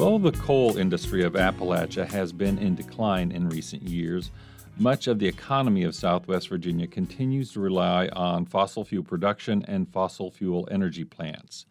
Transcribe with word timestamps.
Although 0.00 0.30
the 0.30 0.38
coal 0.38 0.78
industry 0.78 1.24
of 1.24 1.34
Appalachia 1.34 2.10
has 2.10 2.32
been 2.32 2.56
in 2.56 2.74
decline 2.74 3.30
in 3.30 3.50
recent 3.50 3.82
years, 3.82 4.30
much 4.78 5.06
of 5.06 5.18
the 5.18 5.28
economy 5.28 5.82
of 5.82 5.94
Southwest 5.94 6.48
Virginia 6.48 6.86
continues 6.86 7.52
to 7.52 7.60
rely 7.60 8.08
on 8.14 8.46
fossil 8.46 8.82
fuel 8.82 9.04
production 9.04 9.62
and 9.68 9.92
fossil 9.92 10.30
fuel 10.30 10.66
energy 10.70 11.04
plants. 11.04 11.66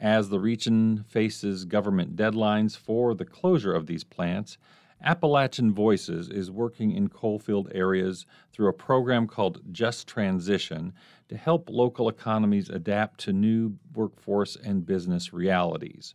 As 0.00 0.30
the 0.30 0.40
region 0.40 1.04
faces 1.10 1.66
government 1.66 2.16
deadlines 2.16 2.74
for 2.74 3.14
the 3.14 3.26
closure 3.26 3.74
of 3.74 3.86
these 3.86 4.02
plants, 4.02 4.56
Appalachian 5.04 5.70
Voices 5.70 6.30
is 6.30 6.50
working 6.50 6.92
in 6.92 7.08
coalfield 7.08 7.70
areas 7.74 8.24
through 8.50 8.68
a 8.68 8.72
program 8.72 9.26
called 9.26 9.60
Just 9.72 10.08
Transition 10.08 10.94
to 11.28 11.36
help 11.36 11.68
local 11.68 12.08
economies 12.08 12.70
adapt 12.70 13.20
to 13.20 13.32
new 13.34 13.76
workforce 13.92 14.56
and 14.56 14.86
business 14.86 15.34
realities. 15.34 16.14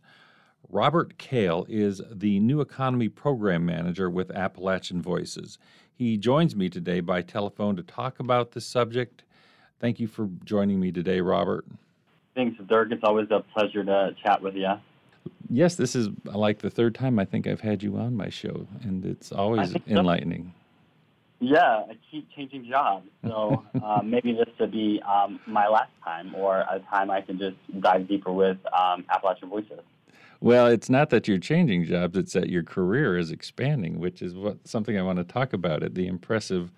Robert 0.74 1.18
Kell 1.18 1.64
is 1.68 2.02
the 2.10 2.40
New 2.40 2.60
Economy 2.60 3.08
Program 3.08 3.64
Manager 3.64 4.10
with 4.10 4.32
Appalachian 4.32 5.00
Voices. 5.00 5.56
He 5.94 6.16
joins 6.16 6.56
me 6.56 6.68
today 6.68 6.98
by 6.98 7.22
telephone 7.22 7.76
to 7.76 7.84
talk 7.84 8.18
about 8.18 8.50
this 8.50 8.66
subject. 8.66 9.22
Thank 9.78 10.00
you 10.00 10.08
for 10.08 10.28
joining 10.44 10.80
me 10.80 10.90
today, 10.90 11.20
Robert. 11.20 11.64
Thanks, 12.34 12.60
Dirk. 12.66 12.90
It's 12.90 13.04
always 13.04 13.28
a 13.30 13.44
pleasure 13.56 13.84
to 13.84 14.16
chat 14.20 14.42
with 14.42 14.56
you. 14.56 14.72
Yes, 15.48 15.76
this 15.76 15.94
is 15.94 16.08
like 16.24 16.58
the 16.58 16.70
third 16.70 16.96
time 16.96 17.20
I 17.20 17.24
think 17.24 17.46
I've 17.46 17.60
had 17.60 17.84
you 17.84 17.96
on 17.96 18.16
my 18.16 18.28
show, 18.28 18.66
and 18.82 19.06
it's 19.06 19.30
always 19.30 19.76
enlightening. 19.86 20.52
So. 21.38 21.46
Yeah, 21.46 21.84
I 21.88 21.96
keep 22.10 22.28
changing 22.34 22.68
jobs, 22.68 23.06
so 23.24 23.64
uh, 23.80 24.00
maybe 24.02 24.32
this 24.32 24.52
would 24.58 24.72
be 24.72 25.00
um, 25.02 25.38
my 25.46 25.68
last 25.68 25.92
time, 26.02 26.34
or 26.34 26.64
a 26.68 26.80
time 26.90 27.12
I 27.12 27.20
can 27.20 27.38
just 27.38 27.56
dive 27.80 28.08
deeper 28.08 28.32
with 28.32 28.58
um, 28.76 29.04
Appalachian 29.08 29.48
Voices. 29.50 29.78
Well, 30.44 30.66
it's 30.66 30.90
not 30.90 31.08
that 31.08 31.26
you're 31.26 31.38
changing 31.38 31.86
jobs; 31.86 32.18
it's 32.18 32.34
that 32.34 32.50
your 32.50 32.62
career 32.62 33.16
is 33.16 33.30
expanding, 33.30 33.98
which 33.98 34.20
is 34.20 34.34
what 34.34 34.68
something 34.68 34.98
I 34.98 35.00
want 35.00 35.16
to 35.16 35.24
talk 35.24 35.54
about. 35.54 35.82
It 35.82 35.94
the 35.94 36.06
impressive 36.06 36.70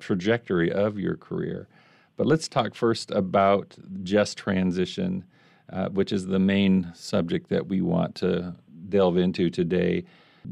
trajectory 0.00 0.72
of 0.72 0.98
your 0.98 1.16
career. 1.16 1.68
But 2.16 2.26
let's 2.26 2.48
talk 2.48 2.74
first 2.74 3.12
about 3.12 3.76
just 4.02 4.36
transition, 4.36 5.24
uh, 5.72 5.90
which 5.90 6.10
is 6.10 6.26
the 6.26 6.40
main 6.40 6.90
subject 6.96 7.48
that 7.50 7.68
we 7.68 7.80
want 7.80 8.16
to 8.16 8.56
delve 8.88 9.18
into 9.18 9.50
today. 9.50 10.02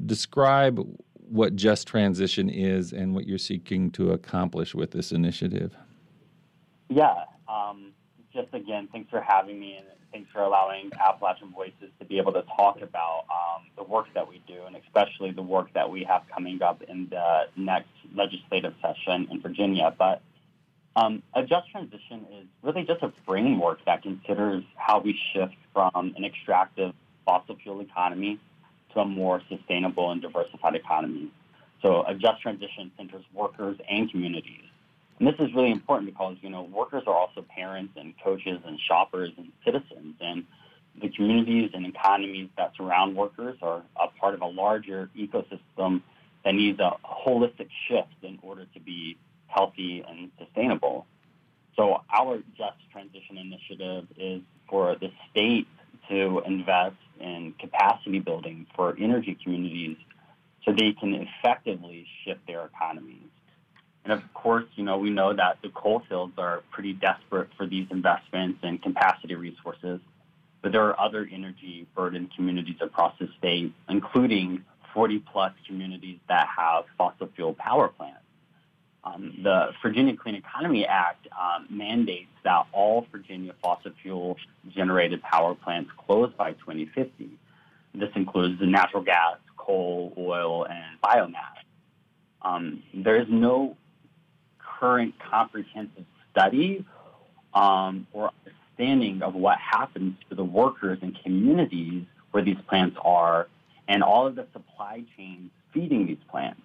Describe 0.06 0.78
what 1.14 1.56
just 1.56 1.88
transition 1.88 2.48
is 2.48 2.92
and 2.92 3.16
what 3.16 3.26
you're 3.26 3.36
seeking 3.36 3.90
to 3.90 4.12
accomplish 4.12 4.76
with 4.76 4.92
this 4.92 5.10
initiative. 5.10 5.74
Yeah, 6.88 7.24
um, 7.48 7.94
just 8.32 8.54
again, 8.54 8.88
thanks 8.92 9.10
for 9.10 9.20
having 9.20 9.58
me 9.58 9.74
and 9.74 9.86
thanks 10.12 10.30
for 10.32 10.42
allowing 10.42 10.90
Appalachian 10.92 11.50
Voices 11.50 11.90
to 11.98 12.04
be 12.04 12.18
able 12.18 12.32
to 12.32 12.42
talk 12.56 12.80
about 12.82 13.24
um, 13.30 13.66
the 13.76 13.84
work 13.84 14.06
that 14.14 14.28
we 14.28 14.42
do 14.46 14.62
and 14.66 14.76
especially 14.76 15.30
the 15.30 15.42
work 15.42 15.72
that 15.74 15.90
we 15.90 16.04
have 16.04 16.22
coming 16.32 16.62
up 16.62 16.82
in 16.82 17.08
the 17.10 17.42
next 17.56 17.90
legislative 18.14 18.74
session 18.82 19.28
in 19.30 19.40
Virginia. 19.40 19.94
But 19.96 20.22
um, 20.96 21.22
a 21.34 21.42
just 21.42 21.70
transition 21.70 22.26
is 22.32 22.46
really 22.62 22.84
just 22.84 23.02
a 23.02 23.12
framework 23.26 23.84
that 23.86 24.02
considers 24.02 24.64
how 24.76 25.00
we 25.00 25.18
shift 25.32 25.54
from 25.72 26.14
an 26.16 26.24
extractive 26.24 26.92
fossil 27.24 27.56
fuel 27.62 27.80
economy 27.80 28.38
to 28.94 29.00
a 29.00 29.04
more 29.04 29.40
sustainable 29.48 30.10
and 30.10 30.20
diversified 30.20 30.74
economy. 30.74 31.30
So 31.82 32.04
a 32.06 32.14
just 32.14 32.42
transition 32.42 32.90
centers 32.96 33.24
workers 33.32 33.78
and 33.88 34.10
communities. 34.10 34.64
And 35.20 35.28
this 35.28 35.34
is 35.38 35.54
really 35.54 35.70
important 35.70 36.10
because, 36.10 36.38
you 36.40 36.48
know, 36.48 36.62
workers 36.62 37.02
are 37.06 37.14
also 37.14 37.42
parents 37.42 37.92
and 37.96 38.14
coaches 38.24 38.58
and 38.66 38.80
shoppers 38.80 39.30
and 39.36 39.52
citizens. 39.64 40.16
And 40.18 40.46
the 41.00 41.10
communities 41.10 41.70
and 41.74 41.86
economies 41.86 42.48
that 42.56 42.72
surround 42.76 43.14
workers 43.14 43.58
are 43.60 43.82
a 44.00 44.08
part 44.18 44.34
of 44.34 44.40
a 44.40 44.46
larger 44.46 45.10
ecosystem 45.14 46.00
that 46.42 46.54
needs 46.54 46.80
a 46.80 46.92
holistic 47.04 47.68
shift 47.86 48.14
in 48.22 48.38
order 48.40 48.64
to 48.72 48.80
be 48.80 49.18
healthy 49.46 50.02
and 50.08 50.30
sustainable. 50.38 51.06
So 51.76 52.02
our 52.10 52.38
Just 52.56 52.78
Transition 52.90 53.36
Initiative 53.36 54.06
is 54.16 54.40
for 54.70 54.96
the 54.96 55.10
state 55.30 55.66
to 56.08 56.42
invest 56.46 56.96
in 57.20 57.52
capacity 57.58 58.20
building 58.20 58.66
for 58.74 58.96
energy 58.98 59.36
communities 59.42 59.98
so 60.64 60.72
they 60.72 60.92
can 60.92 61.14
effectively 61.14 62.06
shift 62.24 62.46
their 62.46 62.64
economies. 62.64 63.28
And 64.04 64.12
of 64.12 64.22
course, 64.34 64.64
you 64.76 64.84
know, 64.84 64.98
we 64.98 65.10
know 65.10 65.34
that 65.34 65.58
the 65.62 65.68
coal 65.68 66.02
fields 66.08 66.32
are 66.38 66.62
pretty 66.70 66.94
desperate 66.94 67.48
for 67.56 67.66
these 67.66 67.86
investments 67.90 68.60
and 68.62 68.82
capacity 68.82 69.34
resources, 69.34 70.00
but 70.62 70.72
there 70.72 70.84
are 70.84 70.98
other 70.98 71.28
energy 71.30 71.86
burdened 71.94 72.30
communities 72.34 72.76
across 72.80 73.14
the 73.18 73.28
state, 73.38 73.72
including 73.88 74.64
40 74.94 75.18
plus 75.32 75.52
communities 75.66 76.18
that 76.28 76.48
have 76.56 76.84
fossil 76.96 77.28
fuel 77.34 77.54
power 77.54 77.88
plants. 77.88 78.18
Um, 79.02 79.38
the 79.42 79.70
Virginia 79.82 80.14
Clean 80.16 80.34
Economy 80.34 80.84
Act 80.86 81.26
um, 81.32 81.66
mandates 81.70 82.30
that 82.44 82.66
all 82.72 83.06
Virginia 83.10 83.54
fossil 83.62 83.92
fuel 84.02 84.36
generated 84.74 85.22
power 85.22 85.54
plants 85.54 85.90
close 85.96 86.32
by 86.36 86.52
2050. 86.52 87.30
This 87.94 88.10
includes 88.14 88.60
the 88.60 88.66
natural 88.66 89.02
gas, 89.02 89.36
coal, 89.56 90.12
oil, 90.18 90.66
and 90.66 91.00
biomass. 91.02 91.64
Um, 92.42 92.82
there 92.92 93.20
is 93.20 93.26
no 93.28 93.76
current 94.80 95.14
comprehensive 95.30 96.04
study 96.32 96.84
um, 97.54 98.06
or 98.12 98.30
understanding 98.46 99.22
of 99.22 99.34
what 99.34 99.58
happens 99.58 100.14
to 100.30 100.34
the 100.34 100.44
workers 100.44 100.98
and 101.02 101.16
communities 101.22 102.04
where 102.30 102.42
these 102.42 102.56
plants 102.68 102.96
are 103.04 103.46
and 103.88 104.02
all 104.02 104.26
of 104.26 104.34
the 104.36 104.46
supply 104.52 105.04
chains 105.16 105.50
feeding 105.72 106.06
these 106.06 106.18
plants 106.30 106.60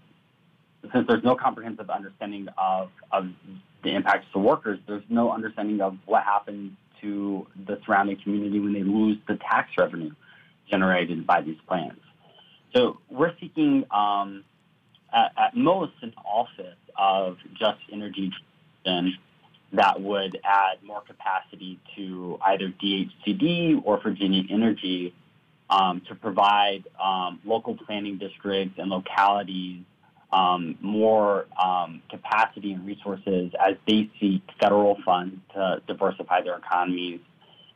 since 0.94 1.08
there's 1.08 1.24
no 1.24 1.36
comprehensive 1.36 1.90
understanding 1.90 2.48
of, 2.58 2.90
of 3.12 3.30
the 3.84 3.96
impacts 3.96 4.28
to 4.34 4.40
workers, 4.40 4.80
there's 4.88 5.04
no 5.10 5.32
understanding 5.32 5.82
of 5.82 5.98
what 6.06 6.24
happens 6.24 6.74
to 7.02 7.46
the 7.68 7.80
surrounding 7.86 8.18
community 8.22 8.60
when 8.60 8.74
they 8.74 8.84
lose 8.84 9.18
the 9.28 9.36
tax 9.36 9.72
revenue 9.78 10.12
generated 10.70 11.26
by 11.26 11.42
these 11.42 11.58
plants. 11.68 12.00
So 12.76 13.00
we're 13.10 13.34
seeking, 13.40 13.86
um, 13.92 14.44
at, 15.16 15.32
at, 15.38 15.56
most, 15.56 15.94
an 16.02 16.14
office 16.26 16.78
of 16.98 17.38
just 17.58 17.80
energy 17.92 18.32
that 19.74 20.02
would 20.02 20.40
add 20.44 20.84
more 20.84 21.02
capacity 21.02 21.80
to 21.96 22.38
either 22.46 22.72
DHCD 22.84 23.82
or 23.84 24.00
Virginia 24.02 24.44
Energy 24.50 25.14
um, 25.70 26.02
to 26.08 26.16
provide 26.16 26.84
um, 27.04 27.40
local 27.44 27.76
planning 27.76 28.18
districts 28.18 28.78
and 28.78 28.90
localities 28.90 29.82
um, 30.32 30.78
more 30.82 31.46
um, 31.62 32.02
capacity 32.10 32.74
and 32.74 32.86
resources 32.86 33.52
as 33.60 33.76
they 33.88 34.10
seek 34.20 34.42
federal 34.60 34.98
funds 35.06 35.38
to 35.54 35.82
diversify 35.88 36.42
their 36.42 36.58
economies 36.58 37.22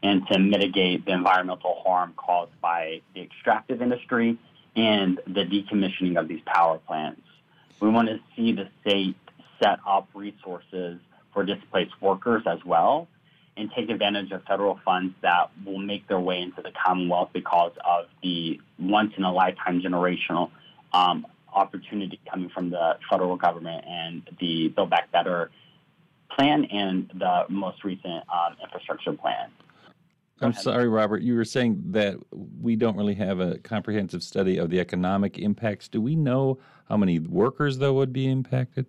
and 0.03 0.27
to 0.27 0.39
mitigate 0.39 1.05
the 1.05 1.11
environmental 1.11 1.81
harm 1.85 2.13
caused 2.17 2.51
by 2.61 3.01
the 3.13 3.21
extractive 3.21 3.81
industry 3.81 4.37
and 4.75 5.19
the 5.25 5.45
decommissioning 5.45 6.19
of 6.19 6.27
these 6.27 6.41
power 6.45 6.79
plants. 6.79 7.21
We 7.81 7.89
want 7.89 8.09
to 8.09 8.19
see 8.35 8.51
the 8.53 8.67
state 8.81 9.15
set 9.61 9.79
up 9.87 10.07
resources 10.13 10.99
for 11.33 11.43
displaced 11.43 11.93
workers 12.01 12.43
as 12.45 12.59
well 12.65 13.07
and 13.57 13.69
take 13.75 13.89
advantage 13.89 14.31
of 14.31 14.43
federal 14.43 14.79
funds 14.85 15.13
that 15.21 15.51
will 15.65 15.79
make 15.79 16.07
their 16.07 16.19
way 16.19 16.41
into 16.41 16.61
the 16.61 16.71
Commonwealth 16.71 17.29
because 17.33 17.73
of 17.85 18.05
the 18.23 18.59
once 18.79 19.13
in 19.17 19.23
a 19.23 19.31
lifetime 19.31 19.81
generational 19.81 20.49
um, 20.93 21.25
opportunity 21.53 22.19
coming 22.29 22.49
from 22.49 22.69
the 22.69 22.97
federal 23.09 23.35
government 23.35 23.83
and 23.87 24.23
the 24.39 24.69
Build 24.69 24.89
Back 24.89 25.11
Better 25.11 25.51
plan 26.31 26.65
and 26.65 27.11
the 27.13 27.45
most 27.49 27.83
recent 27.83 28.23
um, 28.33 28.55
infrastructure 28.63 29.13
plan. 29.13 29.49
Go 30.39 30.47
I'm 30.47 30.51
ahead. 30.51 30.63
sorry, 30.63 30.87
Robert. 30.87 31.21
You 31.21 31.35
were 31.35 31.45
saying 31.45 31.81
that 31.87 32.15
we 32.31 32.75
don't 32.75 32.95
really 32.95 33.15
have 33.15 33.39
a 33.39 33.57
comprehensive 33.59 34.23
study 34.23 34.57
of 34.57 34.69
the 34.69 34.79
economic 34.79 35.37
impacts. 35.37 35.89
Do 35.89 36.01
we 36.01 36.15
know 36.15 36.59
how 36.87 36.97
many 36.97 37.19
workers, 37.19 37.77
though, 37.77 37.93
would 37.93 38.13
be 38.13 38.29
impacted? 38.29 38.85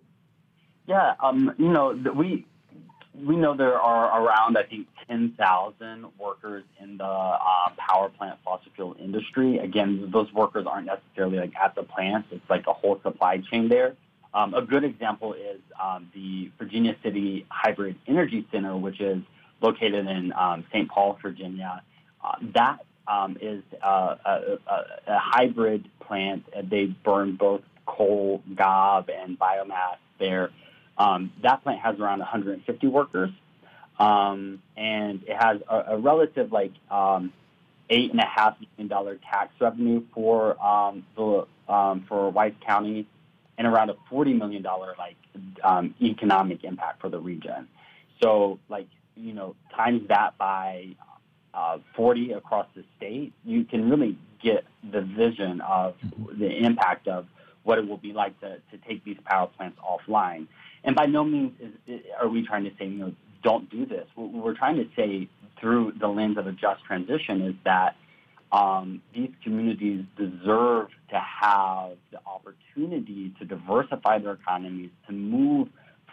Yeah, 0.87 1.15
um, 1.21 1.53
you 1.57 1.69
know, 1.69 1.93
we 2.15 2.45
we 3.13 3.35
know 3.35 3.55
there 3.55 3.79
are 3.79 4.23
around, 4.23 4.57
I 4.57 4.63
think, 4.63 4.87
10,000 5.07 6.05
workers 6.17 6.63
in 6.79 6.97
the 6.97 7.03
uh, 7.03 7.69
power 7.77 8.09
plant 8.09 8.39
fossil 8.45 8.71
fuel 8.73 8.95
industry. 8.97 9.57
Again, 9.57 10.09
those 10.11 10.31
workers 10.31 10.65
aren't 10.65 10.87
necessarily 10.87 11.37
like 11.37 11.53
at 11.55 11.75
the 11.75 11.83
plants. 11.83 12.29
It's 12.31 12.49
like 12.49 12.65
a 12.67 12.73
whole 12.73 12.99
supply 13.03 13.39
chain 13.51 13.67
there. 13.67 13.95
Um, 14.33 14.53
a 14.53 14.61
good 14.61 14.85
example 14.85 15.33
is 15.33 15.59
um, 15.81 16.09
the 16.13 16.51
Virginia 16.57 16.95
City 17.03 17.45
Hybrid 17.49 17.97
Energy 18.07 18.47
Center, 18.51 18.77
which 18.77 19.01
is 19.01 19.21
located 19.61 20.07
in 20.07 20.33
um, 20.33 20.65
St. 20.71 20.89
Paul, 20.89 21.17
Virginia. 21.21 21.81
Uh, 22.23 22.35
that 22.53 22.79
um, 23.07 23.37
is 23.41 23.63
uh, 23.83 24.15
a, 24.25 24.57
a, 24.67 24.75
a, 25.07 25.19
hybrid 25.19 25.87
plant. 25.99 26.43
They 26.69 26.85
burn 26.85 27.35
both 27.35 27.61
coal, 27.85 28.41
gob, 28.55 29.09
and 29.09 29.39
biomass 29.39 29.97
there. 30.19 30.51
Um, 30.97 31.31
that 31.41 31.63
plant 31.63 31.79
has 31.81 31.99
around 31.99 32.19
150 32.19 32.87
workers, 32.87 33.31
um, 33.99 34.61
and 34.77 35.23
it 35.23 35.35
has 35.35 35.61
a, 35.67 35.93
a 35.93 35.97
relative 35.97 36.51
like 36.51 36.73
um, 36.91 37.33
eight 37.89 38.11
and 38.11 38.19
a 38.19 38.25
half 38.25 38.55
million 38.59 38.87
dollar 38.87 39.17
tax 39.29 39.51
revenue 39.59 40.03
for 40.13 40.61
um, 40.63 41.05
the 41.15 41.45
for 42.07 42.29
Wise 42.29 42.53
County, 42.65 43.07
and 43.57 43.65
around 43.65 43.89
a 43.89 43.95
forty 44.09 44.33
million 44.33 44.61
dollar 44.61 44.95
like 44.97 45.15
economic 46.01 46.63
impact 46.63 47.01
for 47.01 47.09
the 47.09 47.19
region. 47.19 47.67
So 48.21 48.59
like 48.69 48.87
you 49.21 49.33
know 49.33 49.55
times 49.75 50.07
that 50.09 50.37
by 50.37 50.95
uh, 51.53 51.77
40 51.95 52.33
across 52.33 52.67
the 52.75 52.83
state, 52.97 53.33
you 53.43 53.65
can 53.65 53.89
really 53.89 54.17
get 54.43 54.65
the 54.91 55.01
vision 55.01 55.61
of 55.61 55.95
the 56.37 56.49
impact 56.65 57.07
of 57.07 57.27
what 57.63 57.77
it 57.77 57.87
will 57.87 57.97
be 57.97 58.13
like 58.13 58.39
to, 58.39 58.57
to 58.71 58.77
take 58.87 59.03
these 59.03 59.17
power 59.25 59.47
plants 59.47 59.77
offline. 59.79 60.47
And 60.83 60.95
by 60.95 61.05
no 61.05 61.23
means 61.23 61.53
is, 61.87 62.01
are 62.19 62.27
we 62.27 62.45
trying 62.45 62.63
to 62.63 62.71
say, 62.79 62.85
you 62.85 62.97
know, 62.97 63.13
don't 63.43 63.69
do 63.69 63.85
this. 63.85 64.07
What 64.15 64.31
we're 64.31 64.55
trying 64.55 64.77
to 64.77 64.87
say 64.95 65.27
through 65.59 65.93
the 65.99 66.07
lens 66.07 66.37
of 66.37 66.47
a 66.47 66.51
just 66.51 66.83
transition 66.85 67.41
is 67.41 67.55
that 67.65 67.95
um, 68.51 69.01
these 69.13 69.29
communities 69.43 70.03
deserve 70.17 70.89
to 71.09 71.19
have 71.19 71.97
the 72.11 72.19
opportunity 72.25 73.33
to 73.39 73.45
diversify 73.45 74.19
their 74.19 74.33
economies, 74.33 74.89
to 75.07 75.13
move 75.13 75.69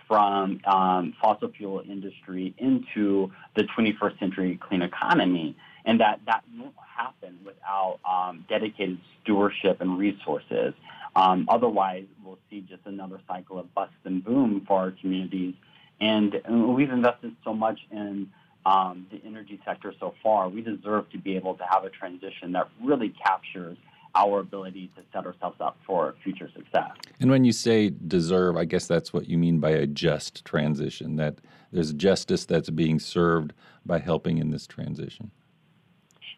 from 0.09 0.61
um, 0.65 1.15
fossil 1.21 1.51
fuel 1.51 1.83
industry 1.89 2.55
into 2.59 3.31
the 3.55 3.65
21st 3.65 4.19
century 4.19 4.59
clean 4.61 4.83
economy, 4.83 5.57
and 5.85 6.01
that 6.01 6.21
that 6.27 6.43
won't 6.59 6.75
happen 6.97 7.39
without 7.45 7.99
um, 8.09 8.45
dedicated 8.49 8.99
stewardship 9.23 9.81
and 9.81 9.99
resources. 9.99 10.75
Um, 11.15 11.47
otherwise, 11.49 12.07
we'll 12.25 12.39
see 12.51 12.61
just 12.63 12.83
another 12.87 13.21
cycle 13.29 13.59
of 13.59 13.73
bust 13.75 13.93
and 14.05 14.25
boom 14.25 14.65
for 14.67 14.81
our 14.81 14.91
communities. 14.93 15.55
And, 16.01 16.35
and 16.45 16.75
we've 16.75 16.91
invested 16.91 17.35
so 17.45 17.53
much 17.53 17.81
in 17.91 18.31
um, 18.65 19.07
the 19.11 19.21
energy 19.27 19.61
sector 19.65 19.95
so 19.99 20.15
far. 20.23 20.49
We 20.49 20.63
deserve 20.63 21.11
to 21.11 21.19
be 21.19 21.37
able 21.37 21.55
to 21.55 21.65
have 21.69 21.85
a 21.85 21.91
transition 21.91 22.53
that 22.53 22.69
really 22.83 23.11
captures 23.11 23.77
our 24.19 24.41
ability 24.41 24.91
to 24.97 25.03
set 25.13 25.25
ourselves 25.25 25.57
up 25.61 25.79
for 25.87 26.17
future 26.25 26.51
success. 26.55 26.91
And 27.21 27.31
when 27.31 27.45
you 27.45 27.53
say 27.53 27.91
deserve, 27.91 28.57
I 28.57 28.65
guess 28.65 28.87
that's 28.87 29.13
what 29.13 29.29
you 29.29 29.39
mean 29.39 29.61
by 29.61 29.71
a 29.71 29.87
just 29.87 30.45
transition, 30.45 31.17
that 31.17 31.37
there's 31.73 31.93
justice 31.93 32.45
that's 32.45 32.71
being 32.71 32.99
served 32.99 33.53
by 33.87 33.99
helping 33.99 34.39
in 34.39 34.51
this 34.51 34.67
transition. 34.67 35.31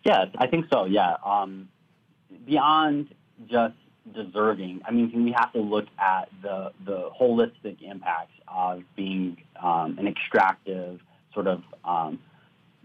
Yes, 0.04 0.28
I 0.38 0.46
think 0.46 0.66
so, 0.72 0.84
yeah. 0.84 1.16
Um, 1.24 1.68
beyond 2.46 3.14
just 3.50 3.74
deserving, 4.14 4.82
I 4.86 4.90
mean, 4.90 5.24
we 5.24 5.32
have 5.32 5.52
to 5.52 5.60
look 5.60 5.86
at 5.98 6.28
the, 6.42 6.72
the 6.84 7.10
holistic 7.18 7.82
impacts 7.82 8.34
of 8.48 8.82
being 8.96 9.38
um, 9.62 9.96
an 9.98 10.06
extractive 10.06 11.00
sort 11.32 11.46
of 11.46 11.62
um, 11.84 12.18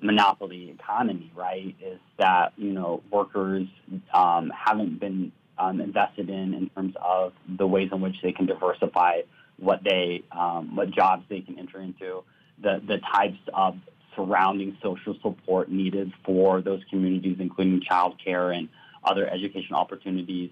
monopoly 0.06 0.70
economy, 0.70 1.32
right? 1.36 1.76
Is 1.82 2.00
that 2.18 2.54
you 2.58 2.72
know 2.72 3.02
workers 3.12 3.68
um, 4.14 4.52
haven't 4.56 5.00
been 5.00 5.32
um, 5.58 5.82
invested 5.82 6.30
in 6.30 6.54
in 6.54 6.70
terms 6.70 6.96
of 7.02 7.34
the 7.58 7.68
ways 7.68 7.90
in 7.92 8.02
which 8.02 8.16
they 8.22 8.32
can 8.32 8.46
diversify 8.46 9.22
what 9.58 9.84
they 9.84 10.24
um, 10.32 10.76
what 10.76 10.92
jobs 10.92 11.24
they 11.30 11.42
can 11.42 11.58
enter 11.60 11.80
into, 11.82 12.24
the 12.62 12.82
the 12.88 12.98
types 13.14 13.40
of 13.54 13.78
surrounding 14.16 14.78
social 14.82 15.16
support 15.22 15.70
needed 15.70 16.12
for 16.24 16.62
those 16.62 16.82
communities, 16.90 17.38
including 17.40 17.82
childcare 17.82 18.58
and 18.58 18.70
other 19.04 19.28
education 19.28 19.76
opportunities. 19.76 20.50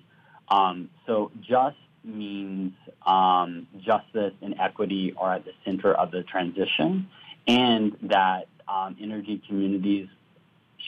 Um, 0.50 0.89
so 1.07 1.31
just 1.41 1.77
means 2.03 2.73
um, 3.05 3.67
justice 3.79 4.33
and 4.41 4.55
equity 4.59 5.13
are 5.17 5.35
at 5.35 5.45
the 5.45 5.53
center 5.63 5.94
of 5.94 6.11
the 6.11 6.23
transition, 6.23 7.07
and 7.47 7.95
that 8.03 8.47
um, 8.68 8.95
energy 9.01 9.42
communities 9.48 10.07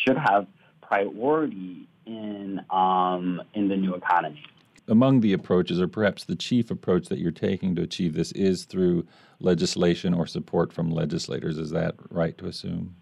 should 0.06 0.18
have 0.18 0.48
priority 0.82 1.88
in 2.06 2.62
um, 2.70 3.42
in 3.54 3.68
the 3.68 3.76
new 3.76 3.96
economy. 3.96 4.44
Among 4.88 5.22
the 5.22 5.34
approaches, 5.34 5.82
or 5.82 5.88
perhaps 5.88 6.26
the 6.26 6.36
chief 6.36 6.70
approach 6.70 7.08
that 7.08 7.18
you're 7.18 7.32
taking 7.32 7.76
to 7.76 7.82
achieve 7.82 8.14
this, 8.14 8.32
is 8.34 8.66
through 8.66 9.08
legislation 9.40 10.14
or 10.14 10.28
support 10.28 10.72
from 10.72 10.92
legislators. 10.92 11.58
Is 11.58 11.72
that 11.72 11.96
right 12.12 12.38
to 12.38 12.46
assume? 12.46 12.96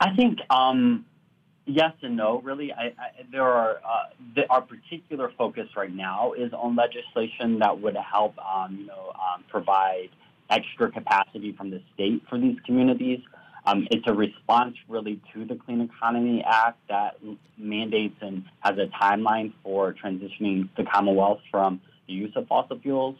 I 0.00 0.14
think 0.16 0.38
um, 0.50 1.04
yes 1.66 1.92
and 2.02 2.16
no. 2.16 2.40
Really, 2.40 2.72
I, 2.72 2.86
I, 2.86 3.24
there 3.30 3.44
are 3.44 3.76
uh, 3.76 4.10
the, 4.34 4.48
our 4.50 4.62
particular 4.62 5.30
focus 5.38 5.68
right 5.76 5.94
now 5.94 6.32
is 6.32 6.52
on 6.52 6.74
legislation 6.74 7.60
that 7.60 7.80
would 7.80 7.96
help, 7.96 8.34
um, 8.38 8.76
you 8.76 8.86
know, 8.86 9.12
um, 9.14 9.44
provide 9.48 10.08
extra 10.48 10.90
capacity 10.90 11.52
from 11.52 11.70
the 11.70 11.80
state 11.94 12.22
for 12.28 12.38
these 12.38 12.58
communities. 12.66 13.20
Um, 13.66 13.86
it's 13.90 14.06
a 14.06 14.14
response 14.14 14.76
really 14.88 15.20
to 15.34 15.44
the 15.44 15.56
Clean 15.56 15.80
Economy 15.80 16.42
Act 16.46 16.78
that 16.88 17.18
mandates 17.58 18.16
and 18.20 18.44
has 18.60 18.78
a 18.78 18.86
timeline 19.02 19.52
for 19.62 19.94
transitioning 19.94 20.68
the 20.76 20.84
Commonwealth 20.84 21.40
from 21.50 21.80
the 22.06 22.14
use 22.14 22.32
of 22.36 22.46
fossil 22.48 22.78
fuels. 22.80 23.16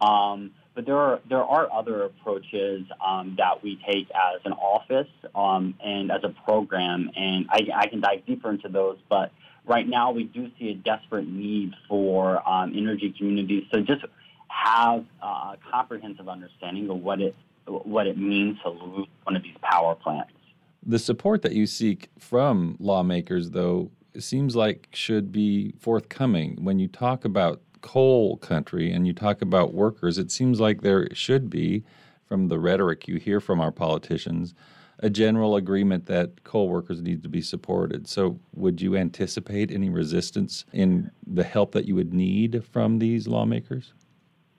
Um, 0.00 0.52
but 0.74 0.86
there 0.86 0.96
are 0.96 1.20
there 1.28 1.44
are 1.44 1.70
other 1.72 2.04
approaches 2.04 2.86
um, 3.04 3.34
that 3.38 3.62
we 3.62 3.78
take 3.86 4.08
as 4.10 4.40
an 4.44 4.52
office 4.52 5.08
um, 5.34 5.74
and 5.84 6.10
as 6.10 6.22
a 6.22 6.30
program, 6.44 7.10
and 7.16 7.46
I, 7.50 7.66
I, 7.74 7.86
can 7.88 8.00
dive 8.00 8.24
deeper 8.24 8.50
into 8.50 8.68
those. 8.68 8.96
But 9.08 9.32
right 9.66 9.86
now, 9.86 10.12
we 10.12 10.24
do 10.24 10.50
see 10.58 10.70
a 10.70 10.74
desperate 10.74 11.28
need 11.28 11.74
for 11.88 12.48
um, 12.48 12.72
energy 12.76 13.12
communities 13.18 13.64
So 13.74 13.80
just 13.80 14.04
have 14.48 15.04
a 15.22 15.56
comprehensive 15.70 16.28
understanding 16.28 16.88
of 16.88 16.98
what 16.98 17.20
it 17.20 17.34
what 17.70 18.06
it 18.06 18.18
means 18.18 18.58
to 18.62 18.70
lose 18.70 19.06
one 19.24 19.36
of 19.36 19.42
these 19.42 19.56
power 19.62 19.94
plants. 19.94 20.32
The 20.84 20.98
support 20.98 21.42
that 21.42 21.52
you 21.52 21.66
seek 21.66 22.08
from 22.18 22.76
lawmakers, 22.78 23.50
though, 23.50 23.90
seems 24.18 24.56
like 24.56 24.88
should 24.92 25.30
be 25.30 25.72
forthcoming. 25.78 26.56
When 26.62 26.78
you 26.78 26.88
talk 26.88 27.24
about 27.24 27.60
coal 27.82 28.36
country 28.38 28.92
and 28.92 29.06
you 29.06 29.12
talk 29.12 29.42
about 29.42 29.74
workers, 29.74 30.18
it 30.18 30.30
seems 30.30 30.60
like 30.60 30.82
there 30.82 31.08
should 31.14 31.50
be, 31.50 31.84
from 32.26 32.48
the 32.48 32.58
rhetoric 32.58 33.08
you 33.08 33.16
hear 33.16 33.40
from 33.40 33.60
our 33.60 33.72
politicians, 33.72 34.54
a 35.00 35.10
general 35.10 35.56
agreement 35.56 36.06
that 36.06 36.44
coal 36.44 36.68
workers 36.68 37.00
need 37.00 37.22
to 37.22 37.28
be 37.28 37.40
supported. 37.40 38.06
So, 38.06 38.38
would 38.54 38.80
you 38.80 38.96
anticipate 38.96 39.70
any 39.70 39.88
resistance 39.88 40.64
in 40.72 41.10
the 41.26 41.44
help 41.44 41.72
that 41.72 41.86
you 41.86 41.94
would 41.94 42.12
need 42.12 42.62
from 42.70 42.98
these 42.98 43.26
lawmakers? 43.26 43.94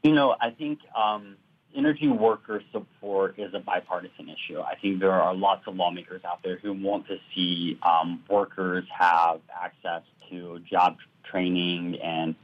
You 0.04 0.14
know, 0.14 0.36
I 0.42 0.50
think 0.50 0.80
um, 0.96 1.38
energy 1.76 2.08
worker 2.08 2.62
support 2.72 3.38
is 3.38 3.54
a 3.54 3.60
bipartisan 3.60 4.30
issue. 4.30 4.60
I 4.60 4.76
think 4.76 5.00
there 5.00 5.12
are 5.12 5.34
lots 5.34 5.64
of 5.68 5.76
lawmakers 5.76 6.22
out 6.26 6.44
there 6.44 6.58
who 6.58 6.74
want 6.74 7.08
to 7.08 7.18
see 7.34 7.78
um, 7.84 8.24
workers 8.30 8.86
have 8.98 9.42
access 9.54 10.04
to 10.30 10.60
job 10.70 10.98
training 11.24 12.00
and 12.02 12.36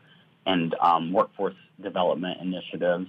and 0.46 0.76
um, 0.76 1.12
workforce 1.12 1.56
development 1.82 2.40
initiatives. 2.42 3.08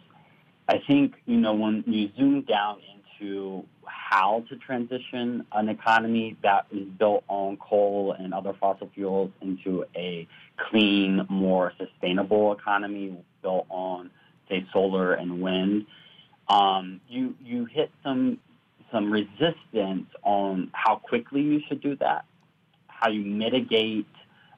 I 0.69 0.79
think 0.87 1.15
you 1.27 1.37
know 1.37 1.55
when 1.55 1.85
you 1.87 2.11
zoom 2.17 2.43
down 2.43 2.81
into 3.21 3.65
how 3.85 4.45
to 4.49 4.57
transition 4.57 5.47
an 5.53 5.69
economy 5.69 6.37
that 6.43 6.67
is 6.71 6.87
built 6.99 7.25
on 7.29 7.57
coal 7.57 8.15
and 8.19 8.35
other 8.35 8.55
fossil 8.59 8.91
fuels 8.95 9.31
into 9.41 9.85
a 9.97 10.27
clean, 10.57 11.27
more 11.29 11.73
sustainable 11.79 12.53
economy 12.53 13.17
built 13.43 13.67
on 13.71 14.11
say 14.49 14.67
solar 14.73 15.15
and 15.15 15.41
wind 15.41 15.87
um, 16.49 17.01
you 17.09 17.35
you 17.43 17.67
hit 17.67 17.91
some 18.03 18.39
some 18.91 19.11
resistance 19.11 20.07
on 20.23 20.71
how 20.73 20.97
quickly 20.97 21.43
you 21.43 21.61
should 21.69 21.81
do 21.81 21.97
that, 21.97 22.25
how 22.87 23.11
you 23.11 23.23
mitigate 23.23 24.07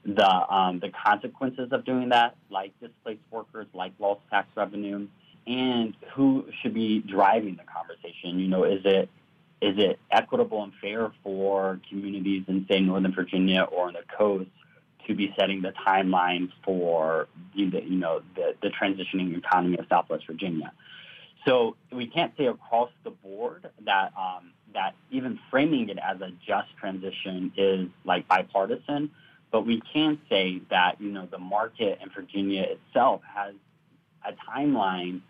the 0.04 0.26
um, 0.26 0.80
the 0.80 0.90
consequences 0.90 1.73
of 1.73 1.85
doing 1.85 2.11
that, 2.11 2.37
like 2.49 2.73
displaced 2.80 3.23
workers, 3.30 3.66
like 3.75 3.92
lost 3.99 4.20
tax 4.30 4.49
revenue, 4.56 5.06
and 5.47 5.94
who 6.14 6.47
should 6.61 6.75
be 6.75 7.00
driving 7.00 7.56
the 7.56 7.64
conversation. 7.64 8.38
You 8.38 8.49
know, 8.49 8.64
is 8.64 8.80
it 8.85 9.09
is 9.61 9.76
it 9.78 9.99
equitable 10.11 10.62
and 10.62 10.73
fair 10.80 11.12
for 11.23 11.80
communities 11.88 12.44
in 12.49 12.66
say 12.68 12.80
Northern 12.80 13.12
Virginia 13.12 13.62
or 13.62 13.88
on 13.88 13.94
the 13.94 14.04
coast 14.16 14.50
to 15.06 15.14
be 15.14 15.35
setting 15.38 15.61
the 15.61 15.73
timeline 15.87 16.50
for 16.64 17.28
you 17.52 17.70
know 17.70 18.23
the, 18.37 18.54
the 18.62 18.68
transitioning 18.68 19.37
economy 19.37 19.76
of 19.78 19.87
Southwest 19.88 20.26
Virginia? 20.26 20.73
So 21.47 21.76
we 21.90 22.06
can't 22.06 22.32
say 22.37 22.47
across 22.47 22.90
the 23.04 23.11
board 23.11 23.70
that 23.85 24.12
um, 24.16 24.52
that 24.75 24.94
even 25.11 25.38
framing 25.50 25.88
it 25.88 25.99
as 25.99 26.20
a 26.20 26.30
just 26.47 26.68
transition 26.78 27.52
is 27.56 27.88
like 28.04 28.28
bipartisan, 28.28 29.11
but 29.50 29.66
we 29.66 29.80
can 29.92 30.18
say 30.28 30.61
that 30.70 31.00
you 31.00 31.11
know 31.11 31.26
the 31.26 31.38
market 31.38 31.99
in 32.02 32.11
Virginia 32.11 32.62
itself 32.62 33.23
has 33.35 33.54
a 34.26 34.32
timeline 34.50 35.23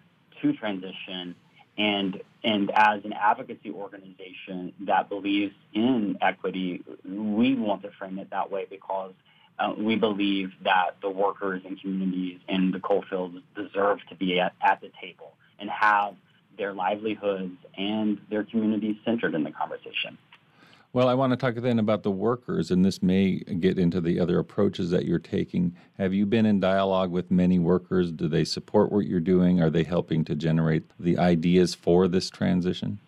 to 0.42 0.52
transition, 0.52 1.36
and 1.78 2.20
and 2.42 2.72
as 2.74 3.04
an 3.04 3.12
advocacy 3.12 3.70
organization 3.70 4.72
that 4.80 5.08
believes 5.08 5.54
in 5.74 6.18
equity, 6.20 6.82
we 7.04 7.54
want 7.54 7.82
to 7.82 7.90
frame 7.92 8.18
it 8.18 8.30
that 8.30 8.50
way 8.50 8.66
because. 8.68 9.12
Uh, 9.58 9.74
we 9.76 9.94
believe 9.94 10.52
that 10.64 10.92
the 11.02 11.10
workers 11.10 11.60
and 11.66 11.78
communities 11.82 12.40
in 12.48 12.70
the 12.70 12.80
coal 12.80 13.04
fields 13.10 13.36
deserve 13.54 13.98
to 14.08 14.14
be 14.14 14.40
at, 14.40 14.54
at 14.62 14.80
the 14.80 14.90
table 14.98 15.34
and 15.60 15.70
have 15.70 16.14
their 16.58 16.72
livelihoods 16.72 17.56
and 17.76 18.18
their 18.28 18.44
communities 18.44 18.96
centered 19.04 19.34
in 19.34 19.44
the 19.44 19.50
conversation. 19.50 20.18
Well, 20.92 21.08
I 21.08 21.14
want 21.14 21.30
to 21.30 21.36
talk 21.36 21.54
then 21.54 21.78
about 21.78 22.02
the 22.02 22.10
workers, 22.10 22.72
and 22.72 22.84
this 22.84 23.00
may 23.00 23.36
get 23.36 23.78
into 23.78 24.00
the 24.00 24.18
other 24.18 24.40
approaches 24.40 24.90
that 24.90 25.04
you're 25.04 25.20
taking. 25.20 25.76
Have 25.98 26.12
you 26.12 26.26
been 26.26 26.46
in 26.46 26.58
dialogue 26.58 27.12
with 27.12 27.30
many 27.30 27.60
workers? 27.60 28.10
Do 28.10 28.26
they 28.26 28.42
support 28.42 28.90
what 28.90 29.06
you're 29.06 29.20
doing? 29.20 29.62
Are 29.62 29.70
they 29.70 29.84
helping 29.84 30.24
to 30.24 30.34
generate 30.34 30.82
the 30.98 31.16
ideas 31.16 31.76
for 31.76 32.08
this 32.08 32.28
transition? 32.28 32.98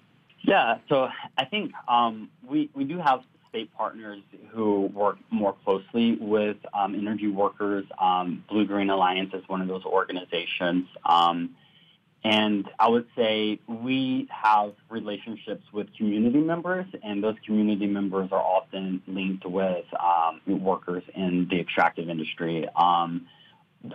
Yeah, 0.42 0.78
so 0.88 1.09
I 1.37 1.44
think 1.44 1.73
um, 1.88 2.30
we, 2.47 2.71
we 2.73 2.85
do 2.85 2.99
have 2.99 3.23
state 3.49 3.75
partners 3.75 4.23
who 4.50 4.82
work 4.94 5.18
more 5.30 5.54
closely 5.64 6.16
with 6.21 6.59
um, 6.73 6.94
energy 6.94 7.28
workers. 7.28 7.85
Um, 7.99 8.44
Blue 8.49 8.64
Green 8.64 8.90
Alliance 8.90 9.35
is 9.35 9.42
one 9.49 9.61
of 9.61 9.66
those 9.66 9.85
organizations. 9.85 10.87
Um, 11.04 11.56
and 12.24 12.68
I 12.78 12.88
would 12.88 13.06
say 13.16 13.58
we 13.66 14.28
have 14.30 14.74
relationships 14.88 15.64
with 15.72 15.88
community 15.96 16.38
members, 16.38 16.86
and 17.02 17.22
those 17.22 17.34
community 17.44 17.86
members 17.86 18.30
are 18.30 18.40
often 18.40 19.02
linked 19.08 19.44
with 19.44 19.84
um, 19.98 20.40
workers 20.62 21.02
in 21.14 21.48
the 21.50 21.58
extractive 21.60 22.08
industry. 22.08 22.68
Um, 22.76 23.26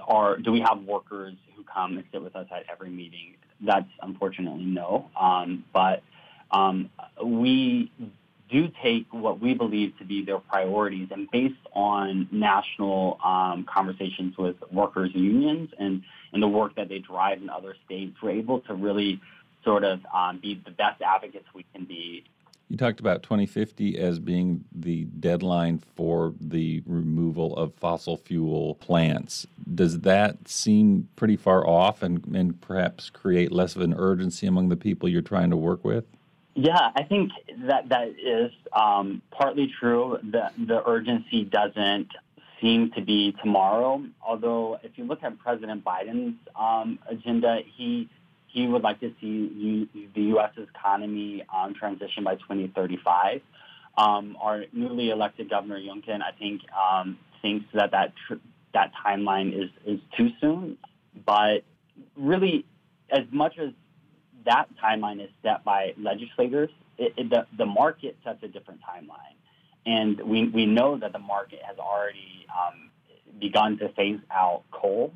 are, 0.05 0.37
do 0.37 0.51
we 0.51 0.59
have 0.59 0.83
workers 0.83 1.35
who 1.55 1.63
come 1.63 1.97
and 1.97 2.03
sit 2.11 2.21
with 2.21 2.35
us 2.35 2.47
at 2.51 2.63
every 2.69 2.89
meeting? 2.89 3.35
That's 3.61 3.89
unfortunately 4.01 4.65
no. 4.65 5.09
Um, 5.19 5.63
but 5.73 6.03
um, 6.51 6.89
we 7.23 7.91
do 8.49 8.69
take 8.81 9.07
what 9.11 9.39
we 9.39 9.53
believe 9.53 9.97
to 9.97 10.05
be 10.05 10.23
their 10.23 10.39
priorities, 10.39 11.09
and 11.11 11.29
based 11.31 11.55
on 11.73 12.27
national 12.31 13.19
um, 13.23 13.65
conversations 13.71 14.37
with 14.37 14.55
workers' 14.71 15.11
unions 15.13 15.69
and 15.77 16.03
and 16.33 16.43
the 16.43 16.47
work 16.47 16.75
that 16.75 16.89
they 16.89 16.99
drive 16.99 17.41
in 17.41 17.49
other 17.49 17.75
states, 17.85 18.17
we're 18.21 18.31
able 18.31 18.59
to 18.61 18.73
really 18.73 19.21
sort 19.63 19.83
of 19.83 19.99
um, 20.13 20.39
be 20.39 20.61
the 20.65 20.71
best 20.71 21.01
advocates 21.01 21.45
we 21.53 21.65
can 21.73 21.85
be. 21.85 22.23
You 22.69 22.75
talked 22.75 22.99
about 22.99 23.23
2050 23.23 23.97
as 23.97 24.19
being 24.19 24.65
the 24.73 25.05
deadline 25.05 25.79
for 25.95 26.33
the 26.41 26.83
removal 26.85 27.55
of 27.55 27.73
fossil 27.75 28.17
fuel 28.17 28.75
plants. 28.75 29.47
Does 29.73 30.01
that 30.01 30.49
seem 30.49 31.07
pretty 31.15 31.37
far 31.37 31.65
off 31.65 32.03
and, 32.03 32.25
and 32.35 32.59
perhaps 32.59 33.09
create 33.09 33.53
less 33.53 33.77
of 33.77 33.81
an 33.81 33.93
urgency 33.97 34.47
among 34.47 34.67
the 34.67 34.75
people 34.75 35.07
you're 35.07 35.21
trying 35.21 35.49
to 35.49 35.57
work 35.57 35.85
with? 35.85 36.05
Yeah, 36.59 36.89
I 36.95 37.03
think 37.03 37.31
that 37.67 37.89
that 37.89 38.07
is 38.07 38.51
um, 38.73 39.21
partly 39.29 39.71
true. 39.79 40.17
The 40.23 40.49
the 40.57 40.81
urgency 40.89 41.43
doesn't 41.43 42.07
seem 42.59 42.89
to 42.95 43.01
be 43.01 43.35
tomorrow. 43.43 44.03
Although, 44.27 44.79
if 44.81 44.97
you 44.97 45.03
look 45.03 45.21
at 45.21 45.37
President 45.37 45.85
Biden's 45.85 46.39
um, 46.59 46.97
agenda, 47.07 47.59
he 47.75 48.09
he 48.47 48.67
would 48.67 48.81
like 48.81 48.99
to 49.01 49.13
see 49.21 49.87
U, 49.93 50.07
the 50.15 50.21
U.S.'s 50.33 50.67
economy 50.75 51.45
um, 51.55 51.75
transition 51.75 52.23
by 52.23 52.37
2035. 52.37 53.41
Um, 53.95 54.35
our 54.41 54.63
newly 54.73 55.11
elected 55.11 55.51
Governor 55.51 55.77
Youngkin, 55.79 56.23
I 56.23 56.31
think, 56.39 56.61
um, 56.73 57.19
thinks 57.43 57.67
that 57.75 57.91
that 57.91 58.13
tr- 58.27 58.41
that 58.73 58.93
timeline 59.05 59.53
is 59.53 59.69
is 59.85 59.99
too 60.17 60.29
soon. 60.41 60.79
But 61.23 61.65
really, 62.15 62.65
as 63.11 63.25
much 63.31 63.59
as 63.59 63.73
that 64.47 64.65
timeline 64.83 65.23
is 65.23 65.29
set 65.43 65.63
by 65.63 65.93
legislators. 65.97 66.71
It, 66.97 67.13
it, 67.17 67.29
the, 67.29 67.45
the 67.57 67.65
market 67.65 68.17
sets 68.23 68.41
a 68.43 68.47
different 68.47 68.81
timeline. 68.81 69.35
And 69.85 70.19
we, 70.21 70.47
we 70.49 70.65
know 70.65 70.97
that 70.97 71.13
the 71.13 71.19
market 71.19 71.59
has 71.63 71.77
already 71.77 72.45
um, 72.51 72.89
begun 73.39 73.77
to 73.77 73.89
phase 73.89 74.19
out 74.31 74.63
coal. 74.71 75.13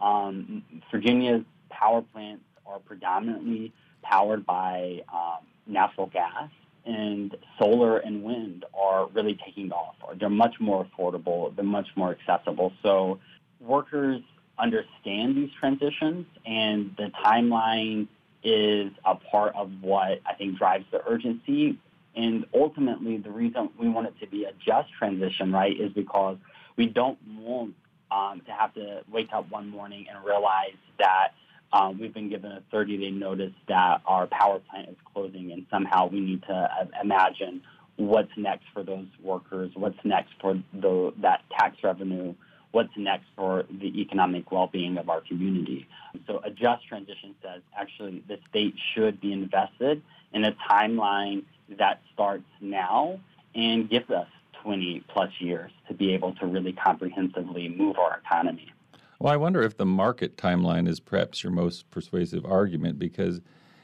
Um, 0.00 0.62
Virginia's 0.90 1.44
power 1.70 2.02
plants 2.12 2.44
are 2.66 2.78
predominantly 2.78 3.72
powered 4.02 4.44
by 4.44 5.02
um, 5.12 5.46
natural 5.66 6.06
gas, 6.06 6.50
and 6.84 7.36
solar 7.58 7.98
and 7.98 8.22
wind 8.24 8.64
are 8.74 9.08
really 9.08 9.38
taking 9.44 9.70
off. 9.72 9.94
They're 10.18 10.28
much 10.28 10.56
more 10.60 10.86
affordable, 10.86 11.54
they're 11.54 11.64
much 11.64 11.88
more 11.96 12.16
accessible. 12.16 12.72
So 12.82 13.20
workers 13.60 14.20
understand 14.58 15.36
these 15.36 15.50
transitions, 15.58 16.26
and 16.44 16.94
the 16.96 17.10
timeline 17.24 18.08
is 18.42 18.92
a 19.04 19.14
part 19.14 19.54
of 19.54 19.70
what 19.80 20.20
I 20.26 20.34
think 20.36 20.58
drives 20.58 20.84
the 20.90 21.00
urgency. 21.06 21.78
And 22.14 22.44
ultimately, 22.54 23.16
the 23.16 23.30
reason 23.30 23.70
we 23.78 23.88
want 23.88 24.08
it 24.08 24.14
to 24.20 24.26
be 24.26 24.44
a 24.44 24.52
just 24.64 24.92
transition, 24.98 25.52
right, 25.52 25.78
is 25.78 25.92
because 25.92 26.36
we 26.76 26.86
don't 26.86 27.18
want 27.38 27.74
um, 28.10 28.42
to 28.46 28.52
have 28.52 28.74
to 28.74 29.02
wake 29.10 29.28
up 29.32 29.50
one 29.50 29.68
morning 29.68 30.06
and 30.12 30.22
realize 30.24 30.76
that 30.98 31.28
um, 31.72 31.98
we've 31.98 32.12
been 32.12 32.28
given 32.28 32.52
a 32.52 32.62
30 32.70 32.98
day 32.98 33.10
notice 33.10 33.52
that 33.68 34.02
our 34.06 34.26
power 34.26 34.60
plant 34.70 34.90
is 34.90 34.96
closing, 35.12 35.52
and 35.52 35.66
somehow 35.70 36.08
we 36.08 36.20
need 36.20 36.42
to 36.42 36.52
uh, 36.52 36.84
imagine 37.02 37.62
what's 37.96 38.32
next 38.36 38.64
for 38.74 38.82
those 38.82 39.06
workers, 39.22 39.70
what's 39.74 39.98
next 40.04 40.32
for 40.40 40.54
the, 40.74 41.14
that 41.22 41.42
tax 41.56 41.76
revenue 41.82 42.34
what's 42.72 42.96
next 42.96 43.26
for 43.36 43.64
the 43.70 44.00
economic 44.00 44.50
well-being 44.50 44.98
of 44.98 45.08
our 45.08 45.20
community. 45.20 45.86
So 46.26 46.40
a 46.44 46.50
just 46.50 46.86
transition 46.86 47.34
says 47.42 47.62
actually 47.78 48.22
the 48.26 48.38
state 48.48 48.74
should 48.94 49.20
be 49.20 49.32
invested 49.32 50.02
in 50.32 50.44
a 50.44 50.52
timeline 50.70 51.44
that 51.78 52.00
starts 52.12 52.44
now 52.60 53.20
and 53.54 53.88
gives 53.88 54.10
us 54.10 54.26
20 54.62 55.04
plus 55.08 55.30
years 55.38 55.70
to 55.88 55.94
be 55.94 56.14
able 56.14 56.34
to 56.36 56.46
really 56.46 56.72
comprehensively 56.72 57.68
move 57.68 57.98
our 57.98 58.20
economy. 58.24 58.72
Well, 59.18 59.32
I 59.32 59.36
wonder 59.36 59.62
if 59.62 59.76
the 59.76 59.86
market 59.86 60.36
timeline 60.36 60.88
is 60.88 60.98
perhaps 60.98 61.42
your 61.42 61.52
most 61.52 61.90
persuasive 61.90 62.44
argument 62.44 62.98
because 62.98 63.40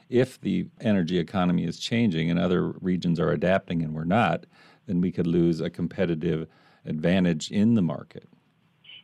if 0.09 0.41
the 0.41 0.67
energy 0.81 1.19
economy 1.19 1.65
is 1.65 1.79
changing 1.79 2.29
and 2.29 2.39
other 2.39 2.71
regions 2.81 3.19
are 3.19 3.31
adapting 3.31 3.83
and 3.83 3.93
we're 3.93 4.03
not, 4.03 4.45
then 4.87 4.99
we 4.99 5.11
could 5.11 5.27
lose 5.27 5.61
a 5.61 5.69
competitive 5.69 6.47
advantage 6.85 7.51
in 7.51 7.75
the 7.75 7.81
market. 7.81 8.27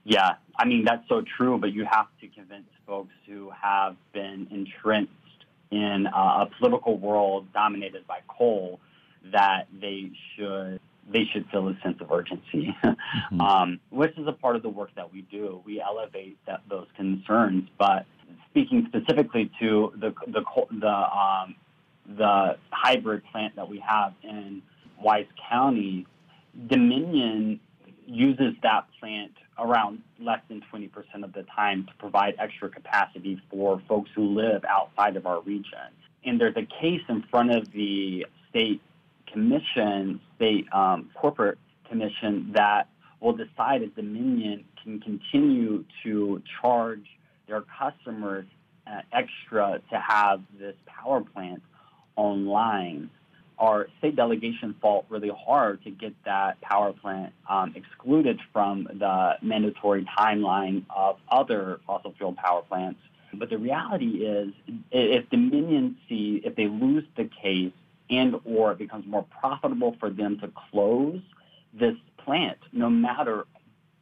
Yeah, 0.05 0.35
I 0.57 0.65
mean, 0.65 0.85
that's 0.85 1.07
so 1.09 1.23
true, 1.37 1.57
but 1.57 1.73
you 1.73 1.83
have 1.89 2.05
to 2.21 2.27
convince 2.27 2.67
folks 2.85 3.13
who 3.27 3.51
have 3.59 3.95
been 4.13 4.47
entrenched 4.51 5.11
in 5.71 6.07
uh, 6.07 6.45
a 6.45 6.49
political 6.59 6.97
world 6.97 7.51
dominated 7.53 8.05
by 8.07 8.19
coal 8.27 8.79
that 9.31 9.67
they 9.81 10.11
should 10.35 10.79
they 11.11 11.23
should 11.31 11.47
feel 11.51 11.67
a 11.67 11.77
sense 11.83 11.97
of 12.01 12.11
urgency, 12.11 12.75
mm-hmm. 12.83 13.41
um, 13.41 13.79
which 13.89 14.17
is 14.17 14.27
a 14.27 14.31
part 14.31 14.55
of 14.55 14.63
the 14.63 14.69
work 14.69 14.89
that 14.95 15.11
we 15.13 15.21
do. 15.23 15.61
We 15.65 15.81
elevate 15.81 16.37
that, 16.47 16.61
those 16.67 16.87
concerns, 16.95 17.69
but 17.77 18.05
speaking 18.49 18.87
specifically 18.87 19.51
to 19.59 19.91
the 19.95 20.13
the 20.27 20.43
the 20.71 20.87
um, 20.87 21.55
the 22.07 22.57
hybrid 22.69 23.23
plant 23.31 23.55
that 23.55 23.67
we 23.67 23.79
have 23.79 24.13
in 24.23 24.61
Wise 25.01 25.25
County, 25.49 26.05
Dominion 26.67 27.59
uses 28.05 28.53
that 28.63 28.85
plant 28.99 29.31
around 29.57 30.01
less 30.19 30.41
than 30.49 30.61
20% 30.73 30.89
of 31.23 31.33
the 31.33 31.43
time 31.43 31.85
to 31.85 31.93
provide 31.97 32.35
extra 32.37 32.69
capacity 32.69 33.41
for 33.49 33.81
folks 33.87 34.09
who 34.15 34.35
live 34.35 34.63
outside 34.65 35.15
of 35.15 35.25
our 35.25 35.41
region. 35.41 35.79
And 36.25 36.39
there's 36.39 36.57
a 36.57 36.67
case 36.81 37.01
in 37.07 37.23
front 37.29 37.55
of 37.55 37.71
the 37.71 38.25
state 38.49 38.81
commission, 39.31 40.19
state 40.35 40.65
um, 40.73 41.09
corporate 41.15 41.57
commission, 41.89 42.51
that 42.53 42.89
will 43.19 43.33
decide 43.33 43.81
if 43.81 43.95
Dominion 43.95 44.65
can 44.83 44.99
continue 44.99 45.83
to 46.03 46.41
charge 46.61 47.05
their 47.47 47.63
customers 47.79 48.45
uh, 48.87 49.01
extra 49.11 49.81
to 49.89 49.99
have 49.99 50.41
this 50.59 50.75
power 50.85 51.21
plant 51.21 51.61
online 52.15 53.09
our 53.57 53.87
state 53.99 54.15
delegation 54.15 54.75
fought 54.81 55.05
really 55.09 55.31
hard 55.45 55.83
to 55.83 55.91
get 55.91 56.13
that 56.25 56.59
power 56.61 56.93
plant 56.93 57.33
um, 57.49 57.73
excluded 57.75 58.39
from 58.51 58.83
the 58.83 59.37
mandatory 59.41 60.05
timeline 60.17 60.83
of 60.89 61.17
other 61.29 61.79
fossil 61.87 62.13
fuel 62.17 62.33
power 62.33 62.61
plants. 62.61 62.99
But 63.33 63.49
the 63.49 63.57
reality 63.57 64.25
is, 64.25 64.53
if 64.91 65.29
Dominion 65.29 65.97
sees, 66.07 66.41
if 66.45 66.55
they 66.55 66.67
lose 66.67 67.03
the 67.17 67.29
case 67.41 67.73
and 68.09 68.35
or 68.45 68.71
it 68.71 68.77
becomes 68.77 69.05
more 69.05 69.25
profitable 69.39 69.95
for 69.99 70.09
them 70.09 70.39
to 70.39 70.51
close 70.71 71.21
this 71.73 71.95
plant, 72.17 72.57
no 72.71 72.89
matter 72.89 73.45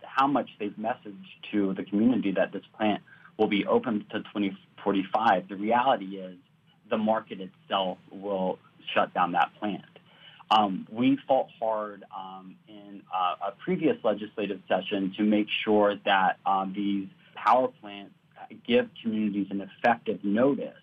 how 0.01 0.27
much 0.27 0.49
they've 0.59 0.75
messaged 0.79 1.15
to 1.51 1.73
the 1.73 1.83
community 1.83 2.31
that 2.31 2.51
this 2.51 2.63
plant 2.77 3.01
will 3.37 3.47
be 3.47 3.65
open 3.65 4.05
to 4.11 4.19
2045, 4.19 5.47
the 5.47 5.55
reality 5.55 6.17
is 6.17 6.37
the 6.89 6.97
market 6.97 7.39
itself 7.41 7.97
will 8.11 8.59
shut 8.93 9.13
down 9.13 9.33
that 9.33 9.51
plant. 9.59 9.83
Um, 10.51 10.87
we 10.91 11.17
fought 11.27 11.47
hard 11.59 12.03
um, 12.15 12.55
in 12.67 13.01
uh, 13.13 13.35
a 13.47 13.51
previous 13.51 13.97
legislative 14.03 14.59
session 14.67 15.13
to 15.17 15.23
make 15.23 15.47
sure 15.63 15.95
that 16.05 16.37
um, 16.45 16.73
these 16.75 17.07
power 17.35 17.69
plants 17.81 18.13
give 18.67 18.89
communities 19.01 19.47
an 19.49 19.61
effective 19.61 20.23
notice. 20.23 20.75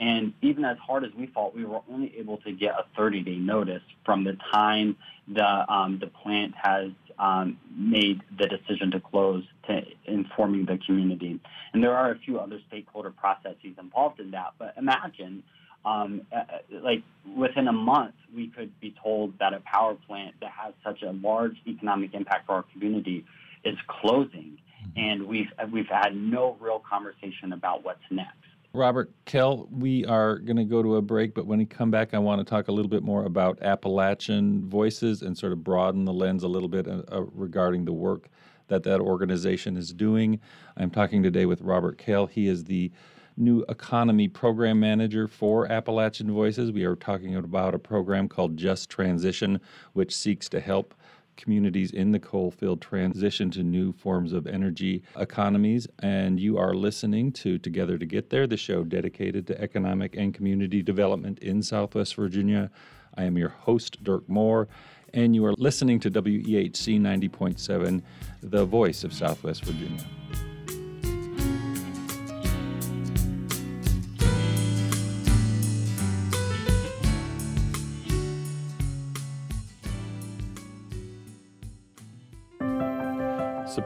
And 0.00 0.32
even 0.40 0.64
as 0.64 0.78
hard 0.78 1.04
as 1.04 1.10
we 1.14 1.26
fought, 1.26 1.54
we 1.54 1.64
were 1.64 1.80
only 1.90 2.16
able 2.18 2.38
to 2.38 2.52
get 2.52 2.74
a 2.74 3.00
30-day 3.00 3.36
notice 3.36 3.82
from 4.04 4.24
the 4.24 4.36
time 4.50 4.96
the 5.28 5.72
um, 5.72 5.98
the 6.00 6.08
plant 6.08 6.54
has 6.60 6.90
um, 7.18 7.58
made 7.76 8.20
the 8.36 8.46
decision 8.46 8.90
to 8.92 9.00
close 9.00 9.44
to 9.68 9.82
informing 10.06 10.64
the 10.66 10.78
community. 10.84 11.38
And 11.72 11.84
there 11.84 11.94
are 11.94 12.10
a 12.10 12.18
few 12.18 12.40
other 12.40 12.58
stakeholder 12.66 13.10
processes 13.10 13.76
involved 13.78 14.18
in 14.18 14.32
that. 14.32 14.54
But 14.58 14.74
imagine 14.76 15.44
um, 15.84 16.22
uh, 16.34 16.42
like 16.70 17.02
within 17.36 17.68
a 17.68 17.72
month, 17.72 18.14
we 18.34 18.48
could 18.48 18.78
be 18.80 18.94
told 19.02 19.38
that 19.38 19.52
a 19.52 19.60
power 19.60 19.96
plant 20.06 20.34
that 20.40 20.50
has 20.50 20.74
such 20.84 21.02
a 21.02 21.12
large 21.12 21.56
economic 21.66 22.14
impact 22.14 22.46
for 22.46 22.54
our 22.54 22.64
community 22.72 23.24
is 23.64 23.76
closing, 23.88 24.58
mm-hmm. 24.58 24.98
and 24.98 25.26
we've 25.26 25.50
we've 25.72 25.88
had 25.88 26.14
no 26.14 26.56
real 26.60 26.82
conversation 26.88 27.52
about 27.52 27.84
what's 27.84 28.00
next. 28.10 28.36
Robert 28.74 29.12
Kell, 29.26 29.68
we 29.70 30.06
are 30.06 30.38
going 30.38 30.56
to 30.56 30.64
go 30.64 30.82
to 30.82 30.96
a 30.96 31.02
break, 31.02 31.34
but 31.34 31.44
when 31.44 31.58
we 31.58 31.66
come 31.66 31.90
back, 31.90 32.14
I 32.14 32.18
want 32.18 32.40
to 32.40 32.44
talk 32.44 32.68
a 32.68 32.72
little 32.72 32.88
bit 32.88 33.02
more 33.02 33.26
about 33.26 33.60
Appalachian 33.60 34.66
Voices 34.66 35.20
and 35.20 35.36
sort 35.36 35.52
of 35.52 35.62
broaden 35.62 36.06
the 36.06 36.12
lens 36.12 36.42
a 36.42 36.48
little 36.48 36.68
bit 36.68 36.88
uh, 36.88 37.02
uh 37.10 37.22
regarding 37.34 37.84
the 37.84 37.92
work 37.92 38.30
that 38.68 38.84
that 38.84 39.00
organization 39.00 39.76
is 39.76 39.92
doing. 39.92 40.40
I'm 40.76 40.90
talking 40.90 41.22
today 41.22 41.44
with 41.44 41.60
Robert 41.60 41.98
Kell. 41.98 42.26
He 42.26 42.46
is 42.46 42.64
the 42.64 42.90
new 43.36 43.64
economy 43.68 44.28
program 44.28 44.80
manager 44.80 45.26
for 45.28 45.70
Appalachian 45.70 46.32
Voices. 46.32 46.72
We 46.72 46.84
are 46.84 46.96
talking 46.96 47.36
about 47.36 47.74
a 47.74 47.78
program 47.78 48.28
called 48.28 48.56
Just 48.56 48.90
Transition, 48.90 49.60
which 49.92 50.14
seeks 50.14 50.48
to 50.50 50.60
help 50.60 50.94
communities 51.36 51.92
in 51.92 52.12
the 52.12 52.18
coal 52.18 52.50
field 52.50 52.80
transition 52.80 53.50
to 53.50 53.62
new 53.62 53.92
forms 53.92 54.32
of 54.32 54.46
energy 54.46 55.02
economies. 55.16 55.86
And 56.00 56.38
you 56.38 56.58
are 56.58 56.74
listening 56.74 57.32
to 57.32 57.58
Together 57.58 57.98
to 57.98 58.06
Get 58.06 58.30
There, 58.30 58.46
the 58.46 58.56
show 58.56 58.84
dedicated 58.84 59.46
to 59.48 59.60
economic 59.60 60.16
and 60.16 60.34
community 60.34 60.82
development 60.82 61.38
in 61.38 61.62
Southwest 61.62 62.14
Virginia. 62.16 62.70
I 63.16 63.24
am 63.24 63.36
your 63.36 63.50
host, 63.50 64.02
Dirk 64.04 64.28
Moore, 64.28 64.68
and 65.12 65.34
you 65.34 65.44
are 65.44 65.54
listening 65.58 66.00
to 66.00 66.10
WEHC 66.10 67.00
90.7, 67.00 68.02
the 68.42 68.64
voice 68.64 69.04
of 69.04 69.12
Southwest 69.12 69.64
Virginia. 69.64 70.04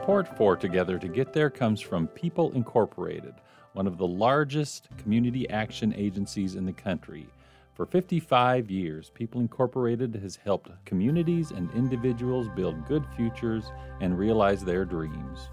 Support 0.07 0.37
for 0.37 0.55
Together 0.55 0.97
to 0.99 1.09
Get 1.09 1.33
There 1.33 1.49
comes 1.49 1.81
from 1.81 2.07
People 2.07 2.53
Incorporated, 2.53 3.33
one 3.73 3.87
of 3.87 3.97
the 3.97 4.07
largest 4.07 4.87
community 4.97 5.49
action 5.49 5.93
agencies 5.97 6.55
in 6.55 6.65
the 6.65 6.71
country. 6.71 7.27
For 7.73 7.85
55 7.85 8.71
years, 8.71 9.09
People 9.09 9.41
Incorporated 9.41 10.15
has 10.15 10.37
helped 10.37 10.69
communities 10.85 11.51
and 11.51 11.69
individuals 11.75 12.47
build 12.55 12.87
good 12.87 13.03
futures 13.17 13.65
and 13.99 14.17
realize 14.17 14.63
their 14.63 14.85
dreams. 14.85 15.49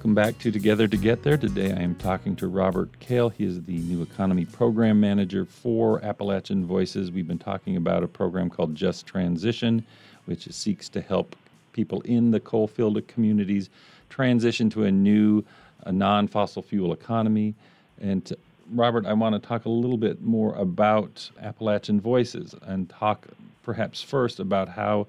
Welcome 0.00 0.14
back 0.14 0.38
to 0.38 0.50
Together 0.50 0.88
to 0.88 0.96
Get 0.96 1.24
There. 1.24 1.36
Today 1.36 1.74
I 1.74 1.82
am 1.82 1.94
talking 1.94 2.34
to 2.36 2.48
Robert 2.48 2.88
Kell. 3.00 3.28
He 3.28 3.44
is 3.44 3.62
the 3.64 3.76
new 3.80 4.00
economy 4.00 4.46
program 4.46 4.98
manager 4.98 5.44
for 5.44 6.02
Appalachian 6.02 6.64
Voices. 6.64 7.12
We've 7.12 7.28
been 7.28 7.36
talking 7.36 7.76
about 7.76 8.02
a 8.02 8.08
program 8.08 8.48
called 8.48 8.74
Just 8.74 9.06
Transition, 9.06 9.84
which 10.24 10.50
seeks 10.50 10.88
to 10.88 11.02
help 11.02 11.36
people 11.74 12.00
in 12.00 12.30
the 12.30 12.40
coalfield 12.40 13.06
communities 13.08 13.68
transition 14.08 14.70
to 14.70 14.84
a 14.84 14.90
new 14.90 15.44
non 15.86 16.28
fossil 16.28 16.62
fuel 16.62 16.94
economy. 16.94 17.54
And 18.00 18.24
to, 18.24 18.38
Robert, 18.72 19.04
I 19.04 19.12
want 19.12 19.34
to 19.34 19.46
talk 19.46 19.66
a 19.66 19.70
little 19.70 19.98
bit 19.98 20.22
more 20.22 20.54
about 20.54 21.30
Appalachian 21.42 22.00
Voices 22.00 22.54
and 22.62 22.88
talk 22.88 23.26
perhaps 23.62 24.00
first 24.00 24.40
about 24.40 24.70
how 24.70 25.08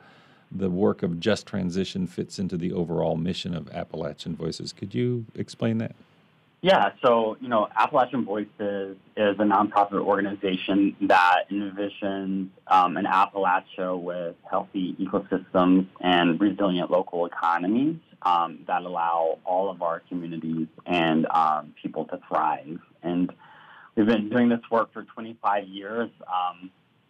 the 0.52 0.70
work 0.70 1.02
of 1.04 1.20
Just 1.20 1.48
Transition 1.48 2.08
fits 2.08 2.38
into 2.38 2.58
the 2.58 2.74
overall 2.74 3.16
mission 3.16 3.56
of 3.56 3.70
Appalachian 3.70 4.36
Voices. 4.36 4.74
Could 4.74 4.94
you 4.94 5.26
explain 5.36 5.78
that? 5.78 5.96
Yeah, 6.64 6.92
so, 7.04 7.38
you 7.42 7.48
know, 7.48 7.68
Appalachian 7.76 8.24
Voices 8.24 8.96
is 9.18 9.36
a 9.40 9.44
nonprofit 9.44 9.94
organization 9.94 10.96
that 11.02 11.50
envisions 11.50 12.50
um, 12.68 12.98
an 12.98 13.06
Appalachia 13.06 14.00
with 14.00 14.36
healthy 14.48 14.96
ecosystems 15.00 15.88
and 16.02 16.40
resilient 16.40 16.92
local 16.92 17.26
economies 17.26 17.98
um, 18.22 18.60
that 18.68 18.84
allow 18.84 19.40
all 19.44 19.72
of 19.72 19.82
our 19.82 20.02
communities 20.08 20.68
and 20.86 21.26
um, 21.32 21.74
people 21.82 22.06
to 22.06 22.20
thrive. 22.28 22.80
And 23.02 23.34
we've 23.96 24.06
been 24.06 24.30
doing 24.30 24.50
this 24.50 24.62
work 24.70 24.94
for 24.94 25.04
25 25.04 25.68
years, 25.68 26.12
um, 26.28 26.70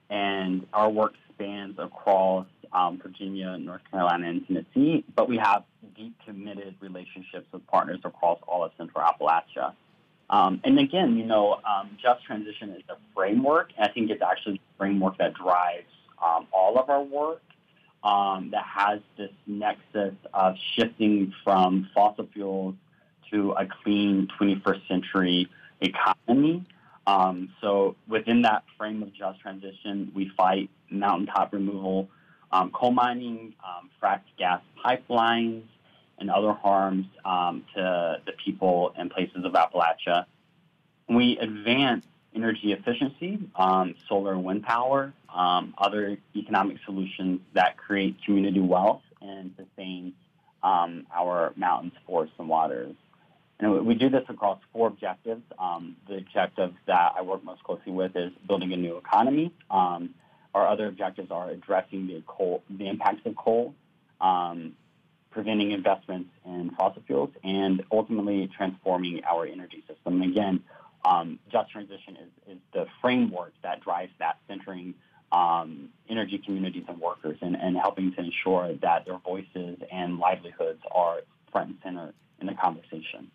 and 0.09 0.65
our 0.71 0.89
work 0.89 1.13
spans 1.33 1.77
across 1.77 2.47
um, 2.73 2.99
Virginia, 3.01 3.57
North 3.57 3.81
Carolina, 3.89 4.29
and 4.29 4.47
Tennessee, 4.47 5.03
but 5.15 5.27
we 5.27 5.37
have 5.37 5.63
deep 5.95 6.15
committed 6.25 6.75
relationships 6.79 7.47
with 7.51 7.65
partners 7.67 7.99
across 8.03 8.39
all 8.47 8.63
of 8.63 8.71
Central 8.77 9.03
Appalachia. 9.03 9.73
Um, 10.29 10.61
and 10.63 10.79
again, 10.79 11.17
you 11.17 11.25
know, 11.25 11.59
um, 11.65 11.97
just 12.01 12.23
transition 12.23 12.69
is 12.71 12.83
a 12.89 12.95
framework, 13.13 13.71
I 13.77 13.89
think 13.89 14.09
it's 14.09 14.21
actually 14.21 14.53
the 14.53 14.77
framework 14.77 15.17
that 15.17 15.33
drives 15.33 15.91
um, 16.23 16.47
all 16.53 16.79
of 16.79 16.89
our 16.89 17.03
work 17.03 17.41
um, 18.03 18.49
that 18.51 18.63
has 18.63 19.01
this 19.17 19.31
nexus 19.45 20.13
of 20.33 20.55
shifting 20.75 21.33
from 21.43 21.89
fossil 21.93 22.27
fuels 22.33 22.75
to 23.31 23.51
a 23.51 23.67
clean 23.83 24.27
21st 24.39 24.87
century 24.87 25.49
economy. 25.81 26.65
Um, 27.07 27.49
so 27.61 27.95
within 28.07 28.43
that 28.43 28.63
frame 28.77 29.03
of 29.03 29.13
just 29.13 29.39
transition, 29.39 30.11
we 30.15 30.31
fight 30.37 30.69
mountaintop 30.89 31.53
removal 31.53 32.09
um, 32.51 32.71
coal 32.71 32.91
mining, 32.91 33.53
um, 33.63 33.89
fracked 34.01 34.21
gas 34.37 34.61
pipelines, 34.83 35.63
and 36.21 36.29
other 36.29 36.53
harms 36.53 37.07
um, 37.25 37.65
to 37.75 38.21
the 38.25 38.31
people 38.33 38.93
and 38.95 39.09
places 39.09 39.43
of 39.43 39.53
Appalachia. 39.53 40.25
We 41.09 41.37
advance 41.39 42.05
energy 42.33 42.71
efficiency, 42.71 43.39
um, 43.55 43.95
solar 44.07 44.31
and 44.31 44.43
wind 44.43 44.63
power, 44.63 45.11
um, 45.33 45.73
other 45.77 46.17
economic 46.35 46.77
solutions 46.85 47.41
that 47.53 47.75
create 47.75 48.15
community 48.23 48.59
wealth 48.59 49.01
and 49.21 49.51
sustain 49.57 50.13
um, 50.63 51.05
our 51.13 51.53
mountains, 51.55 51.93
forests, 52.05 52.35
and 52.37 52.47
waters. 52.47 52.95
And 53.59 53.85
we 53.85 53.95
do 53.95 54.09
this 54.09 54.23
across 54.29 54.59
four 54.73 54.87
objectives. 54.87 55.43
the 56.07 56.17
objective 56.17 56.73
that 56.87 57.13
I 57.17 57.21
work 57.21 57.43
most 57.43 57.63
closely 57.63 57.91
with 57.91 58.15
is 58.15 58.31
building 58.47 58.73
a 58.73 58.77
new 58.77 58.97
economy. 58.97 59.53
Our 60.53 60.67
other 60.67 60.87
objectives 60.87 61.31
are 61.31 61.49
addressing 61.49 62.07
the 62.07 62.23
coal, 62.27 62.63
the 62.69 62.87
impacts 62.87 63.25
of 63.25 63.35
coal, 63.35 63.73
um, 64.19 64.73
preventing 65.31 65.71
investments 65.71 66.29
in 66.45 66.71
fossil 66.77 67.01
fuels, 67.07 67.29
and 67.43 67.83
ultimately 67.91 68.49
transforming 68.55 69.23
our 69.23 69.45
energy 69.45 69.83
system. 69.87 70.21
And 70.21 70.31
again, 70.31 70.63
um, 71.05 71.39
just 71.51 71.71
transition 71.71 72.17
is, 72.17 72.53
is, 72.53 72.57
the 72.73 72.85
framework 73.01 73.53
that 73.63 73.81
drives 73.81 74.11
that, 74.19 74.37
centering 74.47 74.93
um, 75.31 75.89
energy 76.09 76.37
communities 76.37 76.83
and 76.87 76.99
workers, 76.99 77.37
and, 77.41 77.55
and 77.55 77.77
helping 77.77 78.13
to 78.13 78.19
ensure 78.19 78.73
that 78.81 79.05
their 79.05 79.17
voices 79.17 79.77
and 79.91 80.19
livelihoods 80.19 80.81
are 80.91 81.21
front 81.51 81.69
and 81.69 81.77
center 81.83 82.13
in 82.39 82.47
the 82.47 82.53
conversation. 82.53 83.31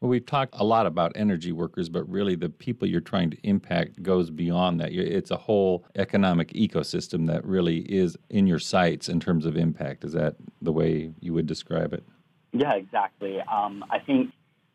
Well, 0.00 0.10
we've 0.10 0.24
talked 0.24 0.54
a 0.56 0.64
lot 0.64 0.86
about 0.86 1.12
energy 1.16 1.50
workers, 1.50 1.88
but 1.88 2.08
really 2.08 2.36
the 2.36 2.48
people 2.48 2.86
you're 2.86 3.00
trying 3.00 3.30
to 3.30 3.36
impact 3.42 4.00
goes 4.00 4.30
beyond 4.30 4.80
that. 4.80 4.92
It's 4.92 5.32
a 5.32 5.36
whole 5.36 5.84
economic 5.96 6.52
ecosystem 6.52 7.26
that 7.26 7.44
really 7.44 7.78
is 7.78 8.16
in 8.30 8.46
your 8.46 8.60
sights 8.60 9.08
in 9.08 9.18
terms 9.18 9.44
of 9.44 9.56
impact. 9.56 10.04
Is 10.04 10.12
that 10.12 10.36
the 10.62 10.72
way 10.72 11.12
you 11.18 11.34
would 11.34 11.46
describe 11.46 11.92
it? 11.92 12.04
Yeah, 12.52 12.74
exactly. 12.74 13.40
Um, 13.40 13.84
I 13.90 13.98
think, 13.98 14.30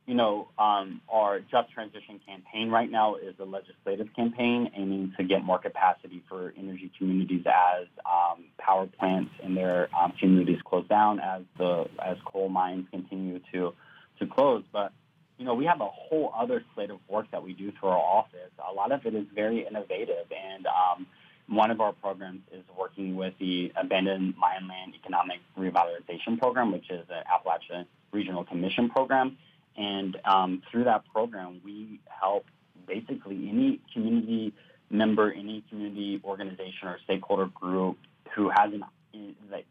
you 0.08 0.14
know, 0.14 0.50
um, 0.60 1.00
our 1.08 1.40
Just 1.40 1.72
Transition 1.72 2.20
campaign 2.28 2.70
right 2.70 2.92
now 2.92 3.16
is 3.16 3.36
a 3.40 3.46
legislative 3.46 4.14
campaign 4.14 4.72
aiming 4.76 5.14
to 5.18 5.24
get 5.24 5.42
more 5.42 5.58
capacity 5.58 6.22
for 6.28 6.54
energy 6.58 6.92
communities 6.98 7.46
as 7.48 7.88
um, 8.06 8.44
power 8.58 8.88
plants 9.00 9.32
in 9.42 9.56
their 9.56 9.88
um, 9.98 10.12
communities 10.20 10.60
close 10.66 10.86
down, 10.90 11.22
as 11.22 11.44
the 11.58 11.86
as 12.06 12.18
coal 12.26 12.50
mines 12.50 12.88
continue 12.92 13.40
to 13.54 13.74
to 14.20 14.28
close. 14.28 14.64
But 14.74 14.92
you 15.38 15.46
know, 15.46 15.54
we 15.54 15.66
have 15.66 15.82
a 15.82 15.88
whole 15.88 16.34
other 16.38 16.64
slate 16.74 16.90
of 16.90 17.00
work 17.08 17.28
that 17.32 17.44
we 17.44 17.54
do 17.54 17.72
through 17.80 17.90
our 17.90 17.98
office. 17.98 18.52
A 18.70 18.74
lot 18.74 18.92
of 18.92 19.06
it 19.06 19.16
is 19.16 19.26
very 19.34 19.66
innovative, 19.66 20.32
and 20.32 20.68
um, 20.68 21.08
one 21.48 21.72
of 21.72 21.82
our 21.82 21.92
programs 21.92 22.42
is 22.52 22.64
working 22.78 23.16
with 23.16 23.34
the 23.40 23.72
Abandoned 23.76 24.36
Mine 24.38 24.68
Land 24.68 24.94
Economic 24.96 25.40
Revitalization 25.58 26.40
Program, 26.40 26.72
which 26.72 26.90
is 26.90 27.06
an 27.10 27.24
Appalachian 27.32 27.86
Regional 28.12 28.44
Commission 28.44 28.90
program. 28.90 29.38
And 29.76 30.18
um, 30.24 30.62
through 30.72 30.86
that 30.86 31.04
program, 31.12 31.60
we 31.66 32.00
help 32.06 32.46
basically 32.88 33.50
any 33.50 33.80
community 33.92 34.54
member, 34.90 35.32
any 35.32 35.64
community 35.70 36.22
organization 36.24 36.88
or 36.88 37.00
stakeholder 37.04 37.48
group 37.48 37.98
who 38.36 38.50
has 38.50 38.72
an, 38.72 38.86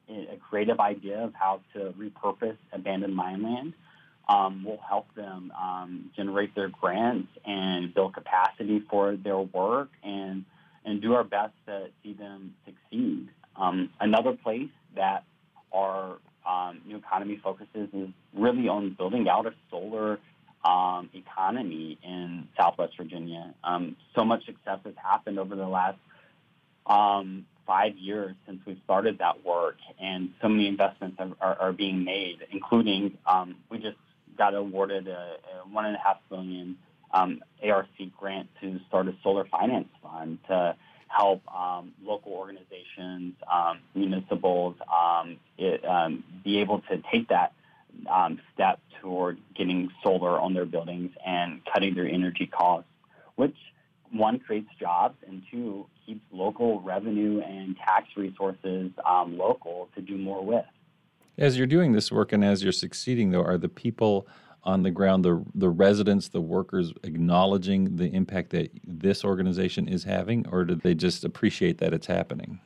a 0.08 0.36
creative 0.48 0.80
idea 0.80 1.24
of 1.24 1.32
how 1.34 1.60
to 1.72 1.94
repurpose 1.98 2.56
abandoned 2.72 3.14
mine 3.14 3.42
land 3.42 3.72
Um, 4.28 4.64
we'll 4.64 4.78
help 4.88 5.12
them 5.14 5.52
um, 5.60 6.10
generate 6.16 6.54
their 6.54 6.68
grants 6.68 7.28
and 7.44 7.92
build 7.92 8.14
capacity 8.14 8.82
for 8.88 9.16
their 9.16 9.38
work 9.38 9.88
and 10.02 10.44
and 10.84 11.00
do 11.00 11.14
our 11.14 11.22
best 11.22 11.52
to 11.66 11.86
see 12.02 12.12
them 12.12 12.54
succeed. 12.64 13.28
Um, 13.54 13.90
another 14.00 14.32
place 14.32 14.70
that 14.96 15.24
our 15.72 16.18
um, 16.48 16.80
new 16.84 16.96
economy 16.96 17.40
focuses 17.42 17.88
is 17.92 18.08
really 18.34 18.68
on 18.68 18.94
building 18.94 19.28
out 19.28 19.46
a 19.46 19.54
solar 19.70 20.18
um, 20.64 21.08
economy 21.14 21.98
in 22.02 22.48
Southwest 22.56 22.96
Virginia. 22.96 23.54
Um, 23.62 23.96
so 24.16 24.24
much 24.24 24.44
success 24.44 24.80
has 24.84 24.94
happened 24.96 25.38
over 25.38 25.54
the 25.54 25.68
last 25.68 25.98
five 27.66 27.96
years 27.96 28.34
since 28.46 28.60
we've 28.66 28.80
started 28.84 29.18
that 29.18 29.44
work, 29.44 29.76
and 30.00 30.30
so 30.40 30.48
many 30.48 30.66
investments 30.66 31.16
are, 31.18 31.30
are, 31.40 31.60
are 31.60 31.72
being 31.72 32.04
made, 32.04 32.38
including 32.50 33.16
um, 33.26 33.56
we 33.70 33.78
just 33.78 33.96
got 34.36 34.54
awarded 34.54 35.08
a, 35.08 35.36
a 35.64 35.68
one 35.68 35.86
and 35.86 35.96
a 35.96 35.98
half 35.98 36.18
billion 36.30 36.76
um, 37.12 37.42
ARC 37.62 37.88
grant 38.18 38.48
to 38.60 38.80
start 38.88 39.08
a 39.08 39.14
solar 39.22 39.44
finance 39.44 39.88
fund 40.02 40.38
to 40.48 40.76
help 41.08 41.42
um, 41.54 41.92
local 42.02 42.32
organizations, 42.32 43.34
um, 43.52 43.80
municipals, 43.94 44.76
um, 44.92 45.36
it, 45.58 45.84
um, 45.84 46.24
be 46.42 46.58
able 46.58 46.80
to 46.90 47.02
take 47.12 47.28
that 47.28 47.52
um, 48.10 48.40
step 48.54 48.80
toward 49.00 49.38
getting 49.54 49.90
solar 50.02 50.38
on 50.38 50.54
their 50.54 50.64
buildings 50.64 51.10
and 51.24 51.60
cutting 51.72 51.94
their 51.94 52.06
energy 52.06 52.46
costs, 52.46 52.88
which 53.36 53.56
one 54.10 54.38
creates 54.38 54.68
jobs 54.80 55.16
and 55.26 55.42
two 55.50 55.86
keeps 56.06 56.22
local 56.32 56.80
revenue 56.80 57.40
and 57.40 57.76
tax 57.76 58.08
resources 58.16 58.90
local 59.28 59.88
to 59.94 60.00
do 60.00 60.16
more 60.16 60.44
with. 60.44 60.64
As 61.42 61.58
you're 61.58 61.66
doing 61.66 61.90
this 61.90 62.12
work 62.12 62.30
and 62.30 62.44
as 62.44 62.62
you're 62.62 62.70
succeeding, 62.70 63.32
though, 63.32 63.42
are 63.42 63.58
the 63.58 63.68
people 63.68 64.28
on 64.62 64.84
the 64.84 64.92
ground, 64.92 65.24
the 65.24 65.44
the 65.56 65.68
residents, 65.68 66.28
the 66.28 66.40
workers, 66.40 66.92
acknowledging 67.02 67.96
the 67.96 68.06
impact 68.14 68.50
that 68.50 68.70
this 68.84 69.24
organization 69.24 69.88
is 69.88 70.04
having, 70.04 70.46
or 70.52 70.64
do 70.64 70.76
they 70.76 70.94
just 70.94 71.24
appreciate 71.24 71.78
that 71.78 71.92
it's 71.92 72.06
happening? 72.06 72.60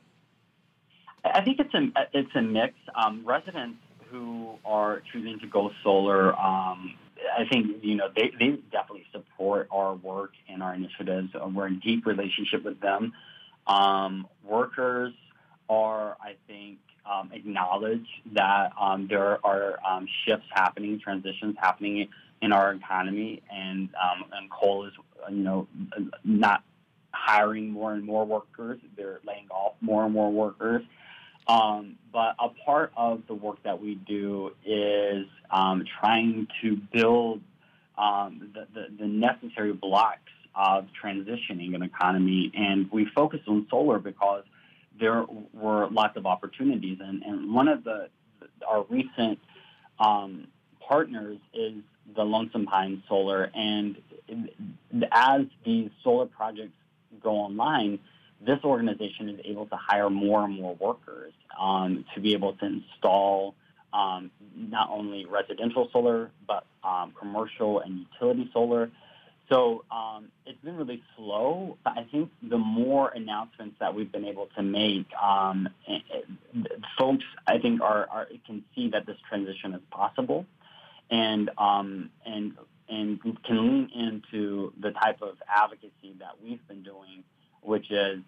I 1.24 1.42
think 1.42 1.58
it's 1.58 1.72
a 1.72 1.88
it's 2.12 2.28
a 2.34 2.42
mix. 2.42 2.74
Um, 2.94 3.22
residents 3.24 3.78
who 4.10 4.58
are 4.62 5.02
choosing 5.10 5.38
to 5.40 5.46
go 5.46 5.70
solar, 5.82 6.38
um, 6.38 6.96
I 7.34 7.46
think 7.50 7.82
you 7.82 7.94
know 7.94 8.10
they, 8.14 8.30
they 8.38 8.58
definitely 8.70 9.06
support 9.10 9.68
our 9.70 9.94
work 9.94 10.32
and 10.50 10.62
our 10.62 10.74
initiatives. 10.74 11.30
We're 11.32 11.68
in 11.68 11.78
deep 11.78 12.04
relationship 12.04 12.62
with 12.62 12.78
them. 12.80 13.14
Um, 13.66 14.28
workers 14.44 15.14
are, 15.70 16.18
I 16.20 16.34
think, 16.46 16.78
um, 17.10 17.30
acknowledge 17.32 18.06
that 18.34 18.72
um, 18.80 19.06
there 19.08 19.44
are 19.44 19.78
um, 19.86 20.06
shifts 20.24 20.46
happening, 20.50 21.00
transitions 21.00 21.56
happening 21.58 22.08
in 22.42 22.52
our 22.52 22.72
economy, 22.72 23.42
and 23.50 23.88
um, 23.94 24.24
and 24.32 24.50
coal 24.50 24.86
is 24.86 24.92
you 25.30 25.42
know 25.42 25.68
not 26.24 26.62
hiring 27.12 27.70
more 27.70 27.92
and 27.92 28.04
more 28.04 28.24
workers; 28.24 28.80
they're 28.96 29.20
laying 29.26 29.48
off 29.50 29.74
more 29.80 30.04
and 30.04 30.12
more 30.12 30.30
workers. 30.30 30.82
Um, 31.48 31.96
but 32.12 32.34
a 32.40 32.48
part 32.64 32.92
of 32.96 33.22
the 33.28 33.34
work 33.34 33.62
that 33.62 33.80
we 33.80 33.94
do 33.94 34.50
is 34.64 35.26
um, 35.50 35.84
trying 36.00 36.48
to 36.62 36.76
build 36.92 37.40
the, 37.96 38.66
the, 38.74 38.86
the 38.98 39.06
necessary 39.06 39.72
blocks 39.72 40.20
of 40.56 40.86
transitioning 41.02 41.74
an 41.74 41.82
economy, 41.82 42.50
and 42.54 42.90
we 42.90 43.06
focus 43.14 43.40
on 43.46 43.66
solar 43.70 43.98
because 43.98 44.42
there 44.98 45.24
were 45.52 45.88
lots 45.90 46.16
of 46.16 46.26
opportunities. 46.26 46.98
And, 47.00 47.22
and 47.22 47.52
one 47.54 47.68
of 47.68 47.84
the 47.84 48.08
our 48.66 48.84
recent 48.88 49.38
um, 49.98 50.48
partners 50.86 51.38
is 51.52 51.74
the 52.14 52.22
Lonesome 52.22 52.66
Pine 52.66 53.02
Solar. 53.08 53.50
And 53.54 53.96
as 55.12 55.42
these 55.64 55.90
solar 56.02 56.26
projects 56.26 56.72
go 57.22 57.30
online, 57.30 57.98
this 58.40 58.58
organization 58.64 59.28
is 59.28 59.40
able 59.44 59.66
to 59.66 59.76
hire 59.76 60.10
more 60.10 60.44
and 60.44 60.54
more 60.54 60.74
workers 60.74 61.32
um, 61.58 62.04
to 62.14 62.20
be 62.20 62.34
able 62.34 62.52
to 62.54 62.66
install 62.66 63.54
um, 63.92 64.30
not 64.54 64.90
only 64.90 65.24
residential 65.24 65.88
solar, 65.92 66.30
but 66.46 66.66
um, 66.84 67.12
commercial 67.18 67.80
and 67.80 68.06
utility 68.12 68.50
solar. 68.52 68.90
So 69.48 69.84
um, 69.92 70.28
it's 70.44 70.60
been 70.62 70.76
really 70.76 71.02
slow, 71.16 71.78
but 71.84 71.96
I 71.96 72.04
think 72.10 72.30
the 72.42 72.58
more 72.58 73.10
announcements 73.10 73.76
that 73.78 73.94
we've 73.94 74.10
been 74.10 74.24
able 74.24 74.48
to 74.56 74.62
make, 74.62 75.06
um, 75.14 75.68
eh, 75.86 75.98
eh, 76.12 76.62
folks 76.98 77.24
I 77.46 77.58
think 77.58 77.80
are, 77.80 78.08
are, 78.10 78.26
can 78.44 78.64
see 78.74 78.88
that 78.90 79.06
this 79.06 79.16
transition 79.28 79.74
is 79.74 79.82
possible, 79.90 80.46
and 81.10 81.50
um, 81.58 82.10
and 82.24 82.56
and 82.88 83.20
can 83.44 83.56
lean 83.68 83.90
into 83.94 84.72
the 84.80 84.90
type 84.90 85.22
of 85.22 85.36
advocacy 85.48 86.16
that 86.18 86.32
we've 86.42 86.66
been 86.66 86.82
doing, 86.82 87.22
which 87.62 87.90
is 87.90 88.20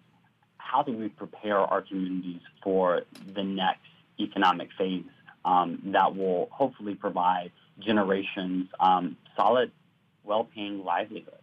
how 0.57 0.83
do 0.83 0.93
we 0.93 1.09
prepare 1.09 1.57
our 1.57 1.81
communities 1.81 2.41
for 2.63 3.01
the 3.33 3.43
next 3.43 3.87
economic 4.19 4.69
phase 4.77 5.03
um, 5.43 5.81
that 5.85 6.15
will 6.15 6.47
hopefully 6.51 6.95
provide 6.95 7.51
generations 7.79 8.67
um, 8.79 9.17
solid 10.29 10.37
well-paying 10.37 10.83
livelihood. 10.83 11.33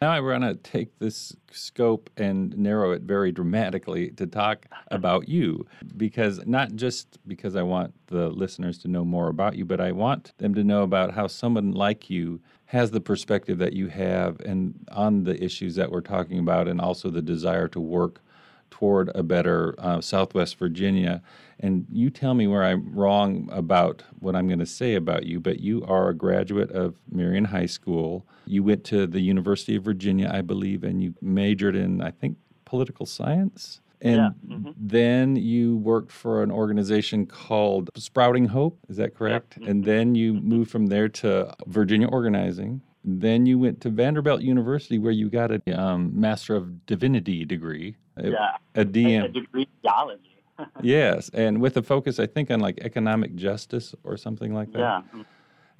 Now 0.00 0.12
I 0.12 0.20
want 0.20 0.44
to 0.44 0.54
take 0.54 0.98
this 0.98 1.36
scope 1.50 2.08
and 2.16 2.56
narrow 2.56 2.92
it 2.92 3.02
very 3.02 3.32
dramatically 3.32 4.10
to 4.12 4.26
talk 4.26 4.64
about 4.90 5.28
you 5.28 5.66
because 5.96 6.40
not 6.46 6.74
just 6.74 7.18
because 7.26 7.54
I 7.54 7.62
want 7.62 7.92
the 8.06 8.30
listeners 8.30 8.78
to 8.78 8.88
know 8.88 9.04
more 9.04 9.28
about 9.28 9.56
you, 9.56 9.66
but 9.66 9.80
I 9.80 9.92
want 9.92 10.32
them 10.38 10.54
to 10.54 10.64
know 10.64 10.84
about 10.84 11.12
how 11.12 11.26
someone 11.26 11.72
like 11.72 12.08
you 12.08 12.40
has 12.66 12.92
the 12.92 13.00
perspective 13.00 13.58
that 13.58 13.74
you 13.74 13.88
have 13.88 14.40
and 14.40 14.74
on 14.92 15.24
the 15.24 15.42
issues 15.42 15.74
that 15.74 15.90
we're 15.90 16.00
talking 16.00 16.38
about 16.38 16.66
and 16.66 16.80
also 16.80 17.10
the 17.10 17.20
desire 17.20 17.68
to 17.68 17.80
work 17.80 18.22
toward 18.70 19.10
a 19.14 19.22
better 19.22 19.74
uh, 19.78 20.00
Southwest 20.00 20.58
Virginia. 20.58 21.22
And 21.58 21.86
you 21.92 22.10
tell 22.10 22.34
me 22.34 22.46
where 22.46 22.64
I'm 22.64 22.94
wrong 22.94 23.48
about 23.52 24.02
what 24.18 24.34
I'm 24.34 24.46
going 24.46 24.60
to 24.60 24.66
say 24.66 24.94
about 24.94 25.26
you, 25.26 25.40
but 25.40 25.60
you 25.60 25.84
are 25.84 26.08
a 26.08 26.14
graduate 26.14 26.70
of 26.70 26.94
Marion 27.10 27.44
High 27.44 27.66
School. 27.66 28.26
You 28.46 28.62
went 28.62 28.84
to 28.84 29.06
the 29.06 29.20
University 29.20 29.76
of 29.76 29.82
Virginia, 29.82 30.30
I 30.32 30.40
believe, 30.40 30.84
and 30.84 31.02
you 31.02 31.14
majored 31.20 31.76
in, 31.76 32.00
I 32.00 32.12
think, 32.12 32.38
political 32.64 33.04
science. 33.04 33.80
And 34.02 34.16
yeah. 34.16 34.56
mm-hmm. 34.56 34.70
then 34.78 35.36
you 35.36 35.76
worked 35.76 36.10
for 36.10 36.42
an 36.42 36.50
organization 36.50 37.26
called 37.26 37.90
Sprouting 37.96 38.46
Hope. 38.46 38.78
Is 38.88 38.96
that 38.96 39.14
correct? 39.14 39.60
Mm-hmm. 39.60 39.70
And 39.70 39.84
then 39.84 40.14
you 40.14 40.34
moved 40.34 40.70
from 40.70 40.86
there 40.86 41.08
to 41.08 41.54
Virginia 41.66 42.08
Organizing. 42.08 42.80
Then 43.02 43.46
you 43.46 43.58
went 43.58 43.80
to 43.82 43.90
Vanderbilt 43.90 44.42
University, 44.42 44.98
where 44.98 45.12
you 45.12 45.30
got 45.30 45.50
a 45.50 45.80
um, 45.80 46.12
Master 46.18 46.54
of 46.54 46.84
Divinity 46.86 47.44
degree. 47.44 47.96
Yeah, 48.22 48.56
a 48.74 48.84
DM. 48.84 49.24
A, 49.24 49.28
degree 49.28 49.62
in 49.62 49.68
theology. 49.82 50.42
yes, 50.82 51.30
and 51.32 51.60
with 51.60 51.76
a 51.78 51.82
focus, 51.82 52.18
I 52.18 52.26
think, 52.26 52.50
on 52.50 52.60
like 52.60 52.78
economic 52.82 53.34
justice 53.34 53.94
or 54.04 54.16
something 54.16 54.54
like 54.54 54.72
that. 54.72 55.04
Yeah. 55.14 55.22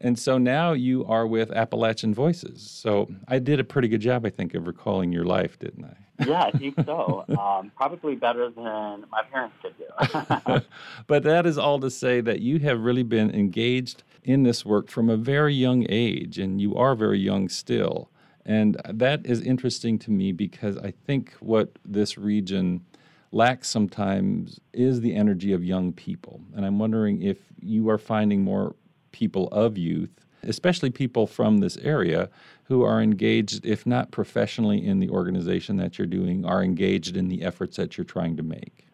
And 0.03 0.19
so 0.19 0.39
now 0.39 0.73
you 0.73 1.05
are 1.05 1.27
with 1.27 1.51
Appalachian 1.51 2.15
Voices. 2.15 2.63
So 2.63 3.09
I 3.29 3.39
did 3.39 3.61
a 3.61 3.65
pretty 3.65 3.87
good 3.87 4.01
job, 4.01 4.25
I 4.25 4.31
think, 4.31 4.55
of 4.55 4.67
recalling 4.67 5.13
your 5.13 5.25
life, 5.25 5.59
didn't 5.59 5.85
I? 5.85 5.97
yeah, 6.27 6.43
I 6.45 6.51
think 6.53 6.75
so. 6.87 7.25
Um, 7.39 7.71
probably 7.77 8.15
better 8.15 8.51
than 8.51 9.05
my 9.11 9.23
parents 9.31 9.57
could 9.63 9.75
do. 9.79 10.61
but 11.07 11.23
that 11.23 11.47
is 11.47 11.59
all 11.59 11.79
to 11.81 11.91
say 11.91 12.21
that 12.23 12.41
you 12.41 12.59
have 12.61 12.81
really 12.81 13.03
been 13.03 13.31
engaged 13.31 14.03
in 14.23 14.43
this 14.43 14.65
work 14.65 14.89
from 14.89 15.09
a 15.09 15.17
very 15.17 15.55
young 15.55 15.87
age, 15.89 16.39
and 16.39 16.61
you 16.61 16.75
are 16.77 16.95
very 16.95 17.19
young 17.19 17.49
still. 17.49 18.11
And 18.45 18.81
that 18.89 19.25
is 19.27 19.41
interesting 19.43 19.99
to 20.01 20.11
me 20.11 20.33
because 20.33 20.77
I 20.79 20.93
think 21.07 21.35
what 21.41 21.71
this 21.85 22.19
region 22.19 22.85
lacks 23.33 23.69
sometimes 23.69 24.61
is 24.73 25.01
the 25.01 25.15
energy 25.15 25.53
of 25.53 25.65
young 25.65 25.93
people. 25.93 26.41
And 26.55 26.67
I'm 26.67 26.79
wondering 26.79 27.23
if 27.23 27.39
you 27.61 27.89
are 27.91 27.99
finding 27.99 28.43
more 28.43 28.75
people 29.13 29.49
of 29.49 29.79
youth, 29.79 30.11
especially 30.43 30.91
people 30.91 31.27
from 31.27 31.59
this 31.59 31.77
area, 31.79 32.29
who 32.65 32.83
are 32.83 33.01
engaged, 33.01 33.65
if 33.65 33.87
not 33.87 34.11
professionally 34.11 34.85
in 34.85 35.01
the 35.01 35.11
organization 35.11 35.77
that 35.77 35.99
you're 35.99 36.07
doing, 36.07 36.45
are 36.45 36.63
engaged 36.63 37.17
in 37.17 37.29
the 37.29 37.43
efforts 37.43 37.77
that 37.77 37.97
you're 37.97 38.05
trying 38.05 38.37
to 38.37 38.43
make. 38.43 38.87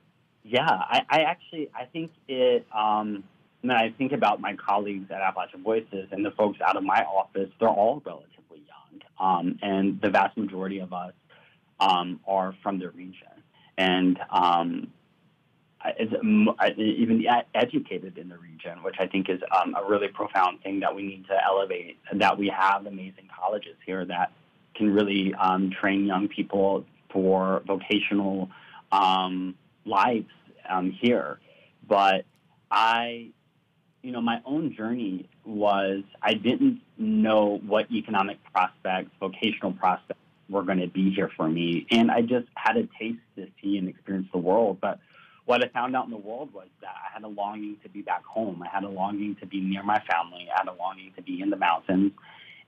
Yeah, 0.42 0.68
I, 0.68 1.02
I 1.08 1.20
actually 1.22 1.70
I 1.74 1.84
think 1.84 2.12
it. 2.28 2.66
Um, 2.74 3.24
when 3.66 3.76
I 3.76 3.90
think 3.90 4.12
about 4.12 4.40
my 4.40 4.54
colleagues 4.54 5.10
at 5.10 5.20
Appalachian 5.20 5.62
Voices 5.62 6.08
and 6.12 6.24
the 6.24 6.30
folks 6.32 6.58
out 6.64 6.76
of 6.76 6.84
my 6.84 7.02
office, 7.02 7.50
they're 7.58 7.68
all 7.68 8.00
relatively 8.04 8.62
young, 8.66 9.00
um, 9.18 9.58
and 9.60 10.00
the 10.00 10.08
vast 10.10 10.36
majority 10.36 10.78
of 10.78 10.92
us 10.92 11.12
um, 11.80 12.20
are 12.28 12.54
from 12.62 12.78
the 12.78 12.90
region 12.90 13.26
and 13.76 14.18
um, 14.30 14.92
is 15.98 16.10
even 16.78 17.24
educated 17.54 18.18
in 18.18 18.28
the 18.28 18.38
region, 18.38 18.82
which 18.82 18.96
I 18.98 19.06
think 19.06 19.28
is 19.28 19.40
um, 19.50 19.74
a 19.74 19.84
really 19.88 20.08
profound 20.08 20.62
thing 20.62 20.80
that 20.80 20.94
we 20.94 21.02
need 21.02 21.26
to 21.26 21.36
elevate. 21.44 21.98
That 22.12 22.38
we 22.38 22.48
have 22.48 22.86
amazing 22.86 23.28
colleges 23.36 23.76
here 23.84 24.04
that 24.04 24.32
can 24.76 24.92
really 24.92 25.34
um, 25.34 25.70
train 25.70 26.06
young 26.06 26.28
people 26.28 26.84
for 27.12 27.62
vocational 27.66 28.48
um, 28.92 29.56
lives 29.84 30.30
um, 30.68 30.90
here. 30.90 31.40
But 31.88 32.24
I, 32.70 33.30
you 34.06 34.12
know, 34.12 34.20
my 34.20 34.40
own 34.44 34.72
journey 34.72 35.28
was 35.44 36.04
I 36.22 36.34
didn't 36.34 36.80
know 36.96 37.60
what 37.66 37.90
economic 37.90 38.38
prospects, 38.52 39.10
vocational 39.18 39.72
prospects 39.72 40.20
were 40.48 40.62
going 40.62 40.78
to 40.78 40.86
be 40.86 41.12
here 41.12 41.28
for 41.36 41.48
me. 41.48 41.88
And 41.90 42.08
I 42.08 42.20
just 42.20 42.46
had 42.54 42.76
a 42.76 42.88
taste 43.00 43.18
to 43.34 43.48
see 43.60 43.78
and 43.78 43.88
experience 43.88 44.28
the 44.30 44.38
world. 44.38 44.78
But 44.80 45.00
what 45.44 45.64
I 45.64 45.68
found 45.70 45.96
out 45.96 46.04
in 46.04 46.12
the 46.12 46.18
world 46.18 46.54
was 46.54 46.68
that 46.82 46.94
I 46.94 47.12
had 47.14 47.24
a 47.24 47.28
longing 47.28 47.78
to 47.82 47.88
be 47.88 48.00
back 48.00 48.24
home. 48.24 48.62
I 48.62 48.68
had 48.72 48.84
a 48.84 48.88
longing 48.88 49.34
to 49.40 49.46
be 49.46 49.60
near 49.60 49.82
my 49.82 50.00
family. 50.08 50.46
I 50.54 50.58
had 50.58 50.68
a 50.68 50.74
longing 50.74 51.12
to 51.16 51.22
be 51.22 51.40
in 51.42 51.50
the 51.50 51.56
mountains. 51.56 52.12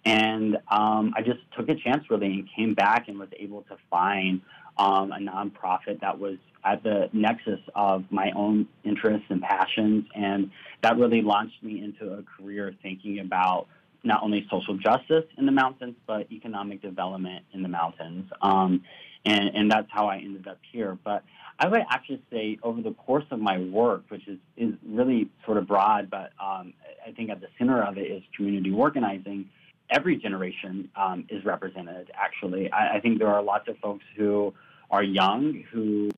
And 0.04 0.56
um, 0.66 1.14
I 1.16 1.22
just 1.22 1.38
took 1.56 1.68
a 1.68 1.76
chance 1.76 2.10
really 2.10 2.26
and 2.26 2.48
came 2.56 2.74
back 2.74 3.06
and 3.06 3.16
was 3.16 3.28
able 3.38 3.62
to 3.62 3.76
find 3.88 4.40
um, 4.76 5.12
a 5.12 5.18
nonprofit 5.18 6.00
that 6.00 6.18
was 6.18 6.38
at 6.64 6.82
the 6.82 7.08
nexus 7.12 7.60
of 7.74 8.04
my 8.10 8.30
own 8.34 8.66
interests 8.84 9.26
and 9.28 9.40
passions. 9.42 10.04
And 10.14 10.50
that 10.82 10.96
really 10.96 11.22
launched 11.22 11.62
me 11.62 11.82
into 11.82 12.12
a 12.14 12.22
career 12.22 12.74
thinking 12.82 13.20
about 13.20 13.66
not 14.04 14.22
only 14.22 14.46
social 14.50 14.76
justice 14.76 15.24
in 15.36 15.46
the 15.46 15.52
mountains, 15.52 15.96
but 16.06 16.30
economic 16.30 16.82
development 16.82 17.44
in 17.52 17.62
the 17.62 17.68
mountains. 17.68 18.30
Um, 18.42 18.82
and, 19.24 19.50
and 19.54 19.70
that's 19.70 19.88
how 19.90 20.06
I 20.06 20.18
ended 20.18 20.46
up 20.46 20.58
here. 20.72 20.96
But 21.04 21.24
I 21.58 21.68
would 21.68 21.82
actually 21.90 22.22
say 22.30 22.58
over 22.62 22.80
the 22.80 22.92
course 22.92 23.24
of 23.30 23.40
my 23.40 23.58
work, 23.58 24.04
which 24.08 24.28
is, 24.28 24.38
is 24.56 24.74
really 24.86 25.28
sort 25.44 25.58
of 25.58 25.66
broad, 25.66 26.08
but 26.08 26.30
um, 26.40 26.72
I 27.06 27.10
think 27.16 27.30
at 27.30 27.40
the 27.40 27.48
center 27.58 27.82
of 27.82 27.98
it 27.98 28.02
is 28.02 28.22
community 28.36 28.70
organizing, 28.70 29.48
every 29.90 30.16
generation 30.16 30.88
um, 30.94 31.24
is 31.28 31.44
represented, 31.44 32.10
actually. 32.14 32.70
I, 32.70 32.96
I 32.96 33.00
think 33.00 33.18
there 33.18 33.28
are 33.28 33.42
lots 33.42 33.68
of 33.68 33.76
folks 33.78 34.04
who 34.16 34.54
are 34.90 35.02
young, 35.02 35.64
who 35.72 36.10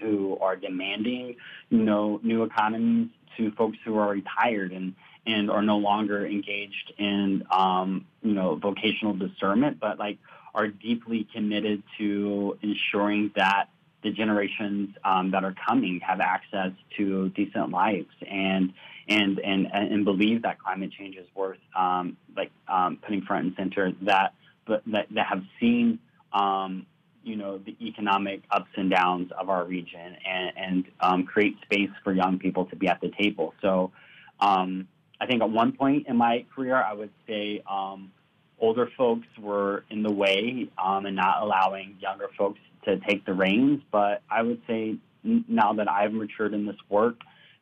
who 0.00 0.38
are 0.40 0.56
demanding, 0.56 1.36
you 1.68 1.78
know, 1.78 2.18
new 2.22 2.44
economies 2.44 3.08
to 3.36 3.50
folks 3.52 3.76
who 3.84 3.98
are 3.98 4.08
retired 4.10 4.72
and 4.72 4.94
and 5.26 5.50
are 5.50 5.62
no 5.62 5.76
longer 5.76 6.26
engaged 6.26 6.92
in 6.98 7.44
um, 7.50 8.06
you 8.22 8.32
know 8.32 8.56
vocational 8.56 9.14
discernment, 9.14 9.78
but 9.80 9.98
like 9.98 10.18
are 10.54 10.68
deeply 10.68 11.28
committed 11.32 11.82
to 11.98 12.58
ensuring 12.62 13.30
that 13.36 13.66
the 14.02 14.10
generations 14.10 14.96
um, 15.04 15.30
that 15.30 15.44
are 15.44 15.54
coming 15.68 16.00
have 16.00 16.20
access 16.20 16.72
to 16.96 17.28
decent 17.30 17.70
lives 17.70 18.08
and 18.28 18.72
and 19.08 19.38
and 19.40 19.66
and 19.66 20.04
believe 20.04 20.42
that 20.42 20.58
climate 20.58 20.90
change 20.92 21.16
is 21.16 21.26
worth 21.34 21.58
um, 21.76 22.16
like 22.36 22.50
um, 22.68 22.98
putting 23.02 23.22
front 23.22 23.46
and 23.46 23.54
center 23.56 23.92
that 24.02 24.34
that, 24.66 25.06
that 25.10 25.26
have 25.26 25.42
seen 25.58 25.98
um, 26.32 26.86
you 27.22 27.36
know 27.36 27.58
the 27.58 27.76
economic 27.80 28.42
ups 28.50 28.70
and 28.76 28.90
downs 28.90 29.30
of 29.38 29.48
our 29.48 29.64
region 29.64 30.16
and, 30.26 30.52
and 30.56 30.84
um, 31.00 31.24
create 31.24 31.56
space 31.62 31.90
for 32.02 32.12
young 32.12 32.38
people 32.38 32.64
to 32.66 32.76
be 32.76 32.88
at 32.88 33.00
the 33.00 33.10
table. 33.18 33.54
So 33.60 33.92
um, 34.40 34.88
I 35.20 35.26
think 35.26 35.42
at 35.42 35.50
one 35.50 35.72
point 35.72 36.06
in 36.08 36.16
my 36.16 36.46
career, 36.54 36.76
I 36.76 36.92
would 36.94 37.10
say 37.26 37.62
um, 37.70 38.10
older 38.58 38.88
folks 38.96 39.26
were 39.38 39.84
in 39.90 40.02
the 40.02 40.12
way 40.12 40.68
um, 40.82 41.06
and 41.06 41.16
not 41.16 41.42
allowing 41.42 41.96
younger 42.00 42.28
folks 42.38 42.60
to 42.84 42.98
take 43.00 43.26
the 43.26 43.34
reins. 43.34 43.82
But 43.90 44.22
I 44.30 44.42
would 44.42 44.62
say 44.66 44.96
now 45.22 45.74
that 45.74 45.90
I've 45.90 46.12
matured 46.12 46.54
in 46.54 46.66
this 46.66 46.76
work, 46.88 47.16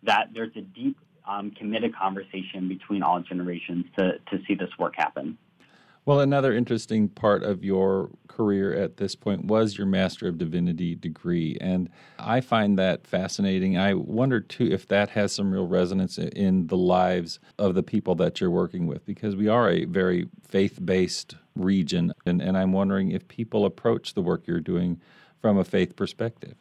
that 0.04 0.28
there's 0.32 0.54
a 0.56 0.60
deep, 0.60 0.96
um, 1.26 1.50
committed 1.50 1.94
conversation 1.96 2.68
between 2.68 3.02
all 3.02 3.20
generations 3.20 3.86
to, 3.98 4.12
to 4.30 4.38
see 4.46 4.54
this 4.54 4.70
work 4.78 4.94
happen. 4.96 5.36
Well, 6.08 6.20
another 6.20 6.54
interesting 6.54 7.10
part 7.10 7.42
of 7.42 7.62
your 7.62 8.08
career 8.28 8.72
at 8.72 8.96
this 8.96 9.14
point 9.14 9.44
was 9.44 9.76
your 9.76 9.86
Master 9.86 10.26
of 10.26 10.38
Divinity 10.38 10.94
degree. 10.94 11.58
And 11.60 11.90
I 12.18 12.40
find 12.40 12.78
that 12.78 13.06
fascinating. 13.06 13.76
I 13.76 13.92
wonder, 13.92 14.40
too, 14.40 14.72
if 14.72 14.88
that 14.88 15.10
has 15.10 15.34
some 15.34 15.52
real 15.52 15.66
resonance 15.66 16.16
in 16.16 16.68
the 16.68 16.78
lives 16.78 17.40
of 17.58 17.74
the 17.74 17.82
people 17.82 18.14
that 18.14 18.40
you're 18.40 18.48
working 18.48 18.86
with, 18.86 19.04
because 19.04 19.36
we 19.36 19.48
are 19.48 19.68
a 19.68 19.84
very 19.84 20.30
faith 20.48 20.78
based 20.82 21.34
region. 21.54 22.14
And, 22.24 22.40
and 22.40 22.56
I'm 22.56 22.72
wondering 22.72 23.10
if 23.10 23.28
people 23.28 23.66
approach 23.66 24.14
the 24.14 24.22
work 24.22 24.46
you're 24.46 24.60
doing 24.60 25.02
from 25.42 25.58
a 25.58 25.64
faith 25.64 25.94
perspective. 25.94 26.54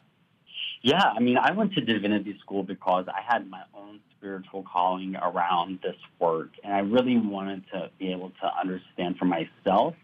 Yeah, 0.82 1.04
I 1.04 1.20
mean, 1.20 1.38
I 1.38 1.52
went 1.52 1.74
to 1.74 1.82
divinity 1.82 2.38
school 2.40 2.64
because 2.64 3.06
I 3.08 3.22
had 3.22 3.50
my 3.50 3.64
own 3.76 4.00
spiritual 4.18 4.64
calling 4.72 5.16
around 5.16 5.80
this 5.82 5.96
work. 6.20 6.50
And 6.64 6.74
I 6.74 6.80
really 6.80 7.18
wanted 7.18 7.64
to 7.74 7.90
be 8.00 8.12
able 8.12 8.32
to 8.42 8.52
understand 8.60 9.18
for 9.18 9.26
myself 9.26 9.96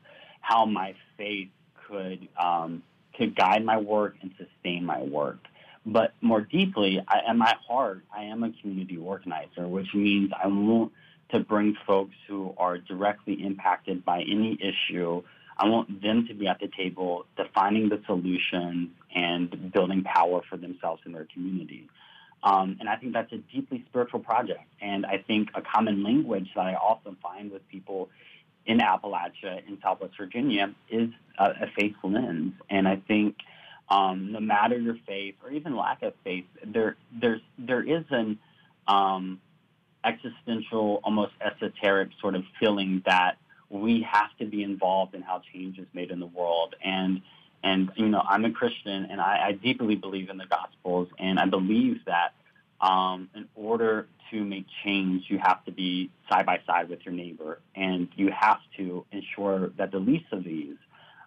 how 0.41 0.65
my 0.65 0.95
faith 1.17 1.49
could, 1.87 2.27
um, 2.41 2.83
could 3.17 3.35
guide 3.35 3.63
my 3.63 3.77
work 3.77 4.15
and 4.21 4.31
sustain 4.37 4.85
my 4.85 5.01
work. 5.01 5.39
But 5.85 6.13
more 6.21 6.41
deeply, 6.41 7.01
I, 7.07 7.19
at 7.29 7.35
my 7.35 7.53
heart, 7.67 8.03
I 8.15 8.23
am 8.23 8.43
a 8.43 8.51
community 8.61 8.97
organizer, 8.97 9.67
which 9.67 9.93
means 9.93 10.31
I 10.41 10.47
want 10.47 10.91
to 11.31 11.39
bring 11.39 11.75
folks 11.85 12.15
who 12.27 12.53
are 12.57 12.77
directly 12.77 13.43
impacted 13.43 14.05
by 14.05 14.21
any 14.21 14.57
issue. 14.61 15.23
I 15.57 15.67
want 15.67 16.01
them 16.01 16.27
to 16.27 16.33
be 16.33 16.47
at 16.47 16.59
the 16.59 16.69
table 16.75 17.25
defining 17.37 17.89
the 17.89 18.01
solutions 18.05 18.89
and 19.15 19.71
building 19.71 20.03
power 20.03 20.41
for 20.49 20.57
themselves 20.57 21.01
and 21.05 21.13
their 21.13 21.27
community. 21.33 21.89
Um, 22.43 22.77
and 22.79 22.89
I 22.89 22.97
think 22.97 23.13
that's 23.13 23.31
a 23.31 23.37
deeply 23.37 23.85
spiritual 23.89 24.19
project. 24.19 24.65
And 24.81 25.05
I 25.05 25.23
think 25.25 25.49
a 25.55 25.61
common 25.61 26.03
language 26.03 26.49
that 26.55 26.65
I 26.65 26.73
often 26.73 27.15
find 27.21 27.51
with 27.51 27.67
people 27.69 28.09
in 28.65 28.79
Appalachia, 28.79 29.65
in 29.67 29.77
Southwest 29.81 30.13
Virginia, 30.17 30.73
is 30.89 31.09
a, 31.37 31.45
a 31.45 31.67
faith 31.77 31.95
lens. 32.03 32.53
And 32.69 32.87
I 32.87 32.97
think 33.07 33.37
um, 33.89 34.31
no 34.31 34.39
matter 34.39 34.77
your 34.77 34.97
faith 35.07 35.35
or 35.43 35.51
even 35.51 35.75
lack 35.75 36.01
of 36.01 36.13
faith, 36.23 36.45
there 36.65 36.95
there's 37.11 37.41
there 37.57 37.83
is 37.83 38.03
an 38.09 38.39
um, 38.87 39.39
existential, 40.03 40.99
almost 41.03 41.33
esoteric 41.41 42.09
sort 42.19 42.35
of 42.35 42.43
feeling 42.59 43.03
that 43.05 43.37
we 43.73 44.05
have 44.09 44.29
to 44.37 44.45
be 44.45 44.61
involved 44.63 45.15
in 45.15 45.21
how 45.23 45.41
change 45.51 45.79
is 45.79 45.87
made 45.93 46.11
in 46.11 46.19
the 46.19 46.27
world. 46.27 46.75
And 46.83 47.21
and, 47.63 47.91
you 47.95 48.09
know, 48.09 48.21
I'm 48.27 48.43
a 48.43 48.51
Christian 48.51 49.07
and 49.09 49.21
I, 49.21 49.47
I 49.47 49.51
deeply 49.53 49.95
believe 49.95 50.29
in 50.29 50.37
the 50.37 50.45
Gospels. 50.45 51.07
And 51.17 51.39
I 51.39 51.45
believe 51.45 52.01
that 52.05 52.33
um, 52.81 53.29
in 53.33 53.47
order 53.55 54.07
to 54.31 54.43
make 54.43 54.65
change, 54.83 55.23
you 55.29 55.39
have 55.39 55.63
to 55.63 55.71
be 55.71 56.11
side 56.29 56.45
by 56.45 56.59
side 56.67 56.89
with 56.89 57.05
your 57.05 57.13
neighbor. 57.13 57.59
And 57.73 58.09
you 58.15 58.31
have 58.37 58.59
to 58.77 59.05
ensure 59.13 59.69
that 59.77 59.91
the 59.91 59.99
least 59.99 60.25
of 60.33 60.43
these, 60.43 60.75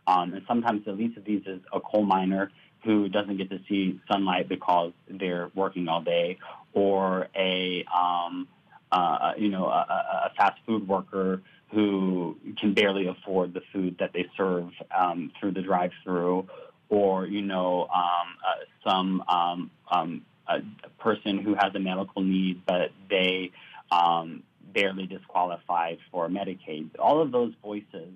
um, 0.06 0.34
and 0.34 0.42
sometimes 0.46 0.84
the 0.84 0.92
least 0.92 1.16
of 1.16 1.24
these 1.24 1.42
is 1.46 1.60
a 1.72 1.80
coal 1.80 2.04
miner 2.04 2.52
who 2.84 3.08
doesn't 3.08 3.38
get 3.38 3.48
to 3.48 3.58
see 3.66 3.98
sunlight 4.06 4.46
because 4.46 4.92
they're 5.08 5.50
working 5.54 5.88
all 5.88 6.02
day, 6.02 6.38
or 6.74 7.28
a, 7.34 7.82
um, 7.84 8.46
uh, 8.92 9.32
you 9.38 9.48
know, 9.48 9.66
a, 9.66 10.26
a 10.26 10.32
fast 10.36 10.60
food 10.66 10.86
worker 10.86 11.40
who 11.72 12.36
can 12.58 12.74
barely 12.74 13.06
afford 13.06 13.52
the 13.52 13.62
food 13.72 13.96
that 13.98 14.12
they 14.12 14.26
serve 14.36 14.70
um, 14.96 15.32
through 15.38 15.52
the 15.52 15.62
drive-through, 15.62 16.46
or 16.88 17.26
you 17.26 17.42
know, 17.42 17.88
um, 17.94 18.36
uh, 18.46 18.88
some 18.88 19.22
um, 19.28 19.70
um, 19.90 20.22
a 20.48 20.60
person 20.98 21.38
who 21.38 21.54
has 21.54 21.74
a 21.74 21.78
medical 21.78 22.22
need 22.22 22.62
but 22.66 22.90
they 23.10 23.50
um, 23.90 24.42
barely 24.72 25.06
disqualified 25.06 25.98
for 26.10 26.28
Medicaid. 26.28 26.90
All 26.98 27.20
of 27.20 27.32
those 27.32 27.52
voices 27.62 28.14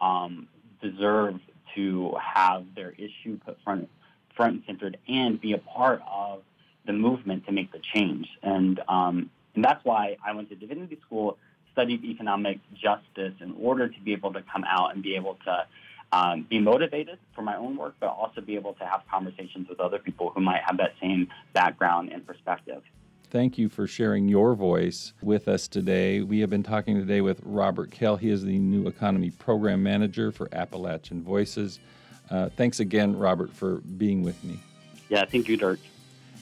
um, 0.00 0.48
deserve 0.82 1.40
to 1.74 2.14
have 2.22 2.64
their 2.74 2.92
issue 2.92 3.38
put 3.44 3.58
front 3.62 3.88
front 4.36 4.54
and 4.54 4.62
centered 4.66 4.98
and 5.08 5.40
be 5.40 5.52
a 5.52 5.58
part 5.58 6.00
of 6.10 6.42
the 6.86 6.92
movement 6.92 7.44
to 7.46 7.52
make 7.52 7.72
the 7.72 7.80
change. 7.94 8.26
And 8.42 8.80
um, 8.88 9.30
and 9.54 9.64
that's 9.64 9.84
why 9.84 10.16
I 10.24 10.32
went 10.32 10.48
to 10.50 10.54
divinity 10.54 10.98
school 11.04 11.38
studied 11.78 12.04
economic 12.04 12.58
justice 12.74 13.34
in 13.40 13.54
order 13.60 13.88
to 13.88 14.00
be 14.00 14.12
able 14.12 14.32
to 14.32 14.42
come 14.52 14.64
out 14.64 14.92
and 14.92 15.00
be 15.00 15.14
able 15.14 15.38
to 15.44 15.64
um, 16.10 16.44
be 16.50 16.58
motivated 16.58 17.20
for 17.36 17.42
my 17.42 17.56
own 17.56 17.76
work, 17.76 17.94
but 18.00 18.08
also 18.08 18.40
be 18.40 18.56
able 18.56 18.72
to 18.72 18.84
have 18.84 19.02
conversations 19.08 19.68
with 19.68 19.78
other 19.78 20.00
people 20.00 20.32
who 20.34 20.40
might 20.40 20.60
have 20.66 20.76
that 20.78 20.94
same 21.00 21.28
background 21.52 22.10
and 22.12 22.26
perspective. 22.26 22.82
Thank 23.30 23.58
you 23.58 23.68
for 23.68 23.86
sharing 23.86 24.26
your 24.26 24.54
voice 24.54 25.12
with 25.22 25.46
us 25.46 25.68
today. 25.68 26.22
We 26.22 26.40
have 26.40 26.50
been 26.50 26.64
talking 26.64 26.96
today 26.96 27.20
with 27.20 27.40
Robert 27.44 27.92
Kell. 27.92 28.16
He 28.16 28.30
is 28.30 28.42
the 28.42 28.58
New 28.58 28.88
Economy 28.88 29.30
Program 29.30 29.80
Manager 29.80 30.32
for 30.32 30.48
Appalachian 30.50 31.22
Voices. 31.22 31.78
Uh, 32.28 32.48
thanks 32.56 32.80
again, 32.80 33.16
Robert, 33.16 33.52
for 33.52 33.76
being 33.76 34.24
with 34.24 34.42
me. 34.42 34.58
Yeah, 35.10 35.24
thank 35.26 35.46
you, 35.46 35.56
Dirk. 35.56 35.78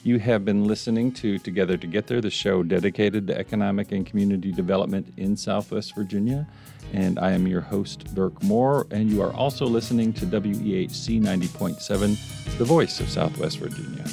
You 0.07 0.19
have 0.19 0.45
been 0.45 0.63
listening 0.63 1.11
to 1.15 1.37
Together 1.37 1.75
to 1.75 1.85
Get 1.85 2.07
There, 2.07 2.21
the 2.21 2.29
show 2.29 2.63
dedicated 2.63 3.27
to 3.27 3.37
economic 3.37 3.91
and 3.91 4.05
community 4.05 4.53
development 4.53 5.13
in 5.17 5.35
Southwest 5.35 5.95
Virginia. 5.95 6.47
And 6.93 7.19
I 7.19 7.31
am 7.31 7.45
your 7.45 7.59
host, 7.59 8.15
Dirk 8.15 8.41
Moore, 8.41 8.87
and 8.89 9.11
you 9.11 9.21
are 9.21 9.33
also 9.33 9.65
listening 9.65 10.13
to 10.13 10.25
WEHC 10.25 11.21
90.7, 11.21 12.57
the 12.57 12.63
voice 12.63 13.01
of 13.01 13.09
Southwest 13.09 13.57
Virginia. 13.57 14.05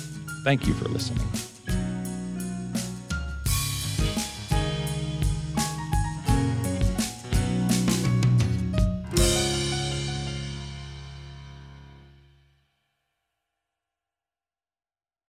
Thank 0.43 0.67
you 0.67 0.75
for 0.75 0.89
listening. 0.89 1.54